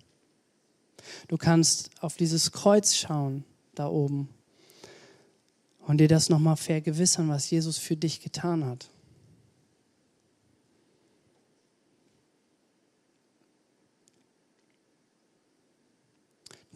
[1.28, 3.45] Du kannst auf dieses Kreuz schauen
[3.80, 4.30] da oben
[5.88, 8.89] und dir das nochmal vergewissern, was Jesus für dich getan hat.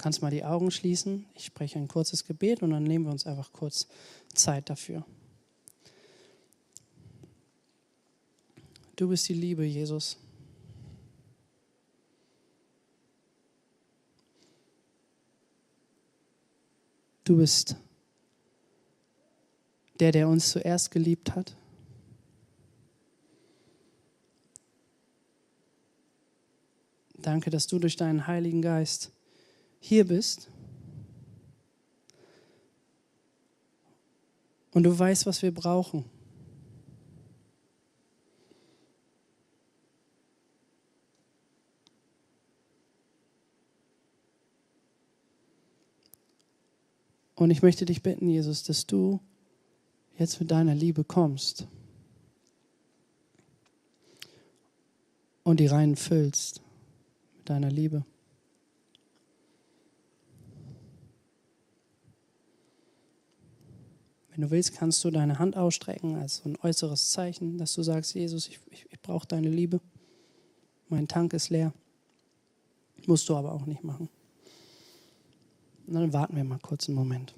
[0.02, 1.26] kannst mal die Augen schließen.
[1.36, 3.88] Ich spreche ein kurzes Gebet und dann nehmen wir uns einfach kurz
[4.34, 5.06] Zeit dafür.
[8.95, 10.18] Du bist die Liebe, Jesus.
[17.32, 17.77] Du bist
[20.01, 21.55] der, der uns zuerst geliebt hat.
[27.15, 29.13] Danke, dass du durch deinen Heiligen Geist
[29.79, 30.49] hier bist.
[34.73, 36.03] Und du weißt, was wir brauchen.
[47.42, 49.20] Und ich möchte dich bitten, Jesus, dass du
[50.16, 51.66] jetzt mit deiner Liebe kommst
[55.42, 56.62] und die Reihen füllst
[57.39, 58.06] mit deiner Liebe.
[64.30, 67.82] Wenn du willst, kannst du deine Hand ausstrecken als so ein äußeres Zeichen, dass du
[67.82, 69.82] sagst, Jesus, ich, ich, ich brauche deine Liebe.
[70.89, 71.74] Mein Tank ist leer.
[73.08, 74.10] Musst du aber auch nicht machen.
[75.88, 77.34] Und dann warten wir mal kurz einen Moment.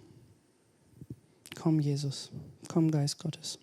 [1.56, 2.32] Komm, Jesus.
[2.68, 3.60] Komm, Geist Gottes.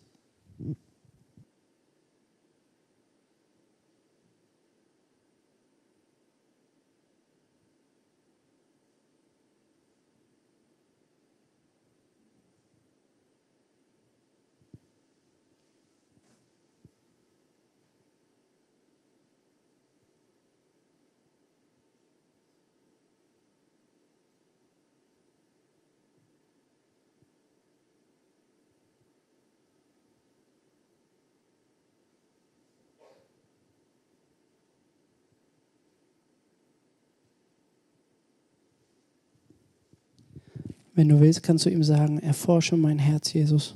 [41.01, 43.75] Wenn du willst, kannst du ihm sagen, erforsche mein Herz, Jesus.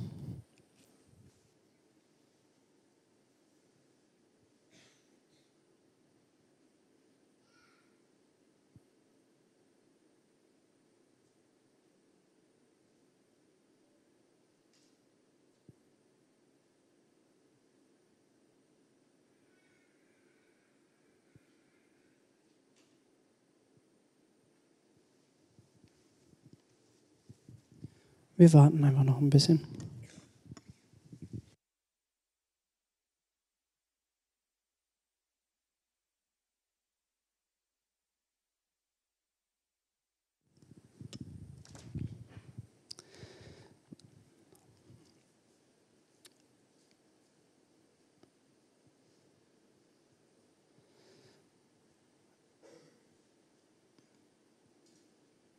[28.37, 29.61] Wir warten einfach noch ein bisschen.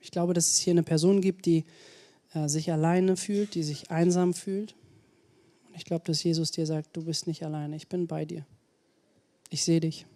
[0.01, 1.65] Ich glaube, dass es hier eine Person gibt, die
[2.37, 4.75] äh, sich alleine fühlt, die sich einsam fühlt.
[5.69, 8.45] Und ich glaube, dass Jesus dir sagt, du bist nicht alleine, ich bin bei dir.
[9.49, 10.07] Ich sehe dich.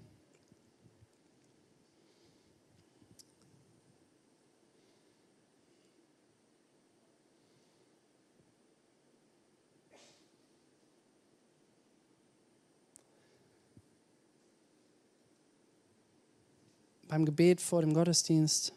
[17.08, 18.72] Beim Gebet vor dem Gottesdienst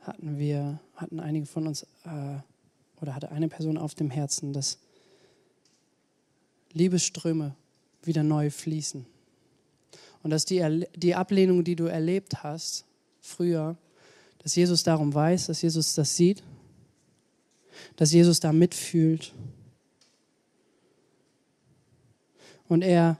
[0.00, 2.38] hatten wir, hatten einige von uns äh,
[3.00, 4.78] oder hatte eine Person auf dem Herzen, dass
[6.72, 7.54] Liebesströme
[8.02, 9.06] wieder neu fließen.
[10.22, 12.84] Und dass die, die Ablehnung, die du erlebt hast
[13.20, 13.76] früher,
[14.38, 16.42] dass Jesus darum weiß, dass Jesus das sieht,
[17.96, 19.32] dass Jesus da mitfühlt.
[22.68, 23.18] Und er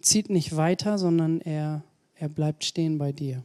[0.00, 3.42] zieht nicht weiter, sondern er, er bleibt stehen bei dir.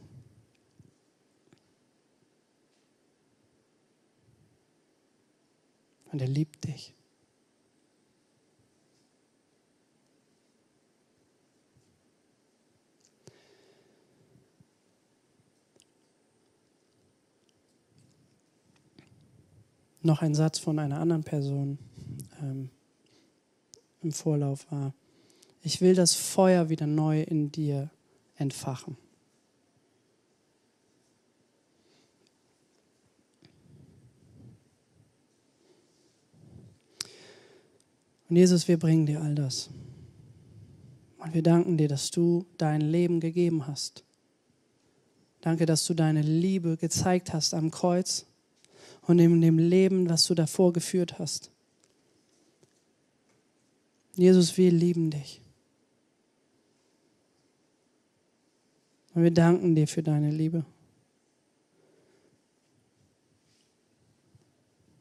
[6.16, 6.94] Und er liebt dich.
[20.00, 21.78] Noch ein Satz von einer anderen Person
[22.40, 22.70] ähm,
[24.00, 24.94] im Vorlauf war,
[25.60, 27.90] ich will das Feuer wieder neu in dir
[28.36, 28.96] entfachen.
[38.28, 39.70] Und Jesus, wir bringen dir all das.
[41.18, 44.04] Und wir danken dir, dass du dein Leben gegeben hast.
[45.40, 48.26] Danke, dass du deine Liebe gezeigt hast am Kreuz
[49.02, 51.50] und in dem Leben, was du davor geführt hast.
[54.16, 55.40] Jesus, wir lieben dich.
[59.14, 60.64] Und wir danken dir für deine Liebe.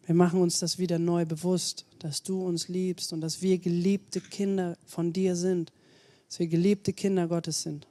[0.05, 4.21] Wir machen uns das wieder neu bewusst, dass du uns liebst und dass wir geliebte
[4.21, 5.73] Kinder von dir sind,
[6.27, 7.87] dass wir geliebte Kinder Gottes sind.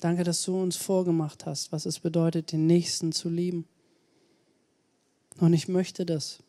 [0.00, 3.66] Danke, dass du uns vorgemacht hast, was es bedeutet, den Nächsten zu lieben.
[5.36, 6.42] Und ich möchte das.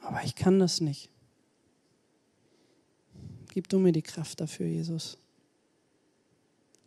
[0.00, 1.10] Aber ich kann das nicht.
[3.52, 5.18] Gib du mir die Kraft dafür, Jesus.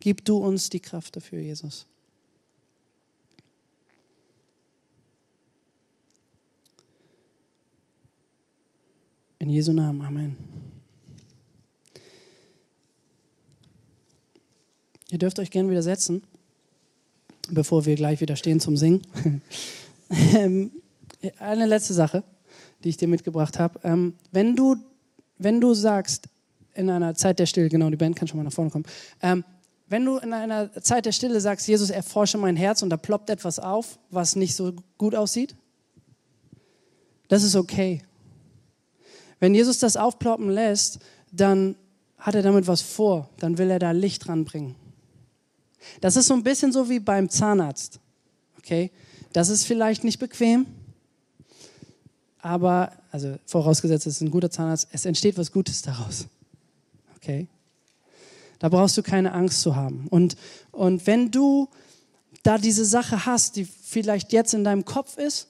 [0.00, 1.86] Gib du uns die Kraft dafür, Jesus.
[9.38, 10.36] In Jesu Namen, Amen.
[15.10, 16.22] Ihr dürft euch gerne wieder setzen,
[17.50, 19.02] bevor wir gleich wieder stehen zum Singen.
[20.10, 20.70] Ähm,
[21.38, 22.22] eine letzte Sache,
[22.84, 23.80] die ich dir mitgebracht habe.
[23.82, 24.76] Ähm, wenn, du,
[25.38, 26.28] wenn du sagst,
[26.74, 28.84] in einer Zeit der Stille, genau, die Band kann schon mal nach vorne kommen.
[29.22, 29.44] Ähm,
[29.88, 33.30] wenn du in einer Zeit der Stille sagst, Jesus, erforsche mein Herz und da ploppt
[33.30, 35.54] etwas auf, was nicht so gut aussieht,
[37.28, 38.02] das ist okay.
[39.40, 41.00] Wenn Jesus das aufploppen lässt,
[41.32, 41.76] dann
[42.18, 44.74] hat er damit was vor, dann will er da Licht dran bringen.
[46.00, 48.00] Das ist so ein bisschen so wie beim Zahnarzt.
[48.58, 48.90] Okay?
[49.32, 50.66] Das ist vielleicht nicht bequem,
[52.38, 56.26] aber, also vorausgesetzt, es ist ein guter Zahnarzt, es entsteht was Gutes daraus.
[57.24, 57.48] Okay?
[58.58, 60.06] Da brauchst du keine Angst zu haben.
[60.10, 60.36] Und,
[60.72, 61.68] und wenn du
[62.42, 65.48] da diese Sache hast, die vielleicht jetzt in deinem Kopf ist,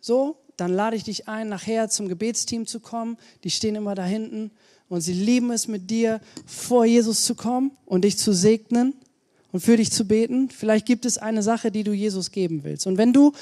[0.00, 3.18] so, dann lade ich dich ein, nachher zum Gebetsteam zu kommen.
[3.44, 4.50] Die stehen immer da hinten
[4.88, 8.94] und sie lieben es, mit dir vor Jesus zu kommen und dich zu segnen
[9.52, 10.48] und für dich zu beten.
[10.48, 12.86] Vielleicht gibt es eine Sache, die du Jesus geben willst.
[12.86, 13.32] Und wenn du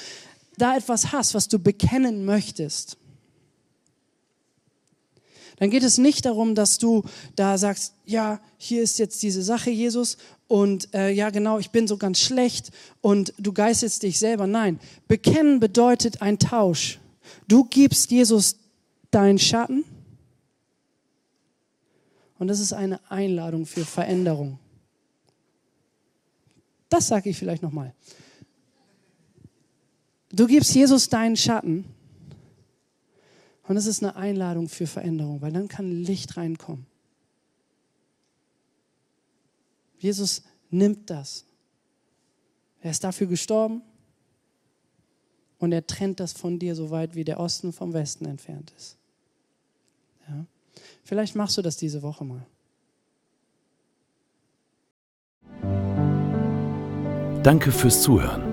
[0.57, 2.97] da etwas hast, was du bekennen möchtest,
[5.57, 7.03] dann geht es nicht darum, dass du
[7.35, 11.87] da sagst, ja, hier ist jetzt diese Sache, Jesus, und äh, ja, genau, ich bin
[11.87, 14.47] so ganz schlecht und du geißelst dich selber.
[14.47, 16.99] Nein, bekennen bedeutet ein Tausch.
[17.47, 18.57] Du gibst Jesus
[19.09, 19.83] deinen Schatten
[22.39, 24.59] und das ist eine Einladung für Veränderung.
[26.89, 27.93] Das sage ich vielleicht nochmal.
[30.31, 31.85] Du gibst Jesus deinen Schatten
[33.67, 36.85] und es ist eine Einladung für Veränderung, weil dann kann Licht reinkommen.
[39.97, 41.45] Jesus nimmt das.
[42.81, 43.81] Er ist dafür gestorben
[45.59, 48.97] und er trennt das von dir so weit, wie der Osten vom Westen entfernt ist.
[50.27, 50.45] Ja?
[51.05, 52.45] Vielleicht machst du das diese Woche mal.
[57.43, 58.52] Danke fürs Zuhören.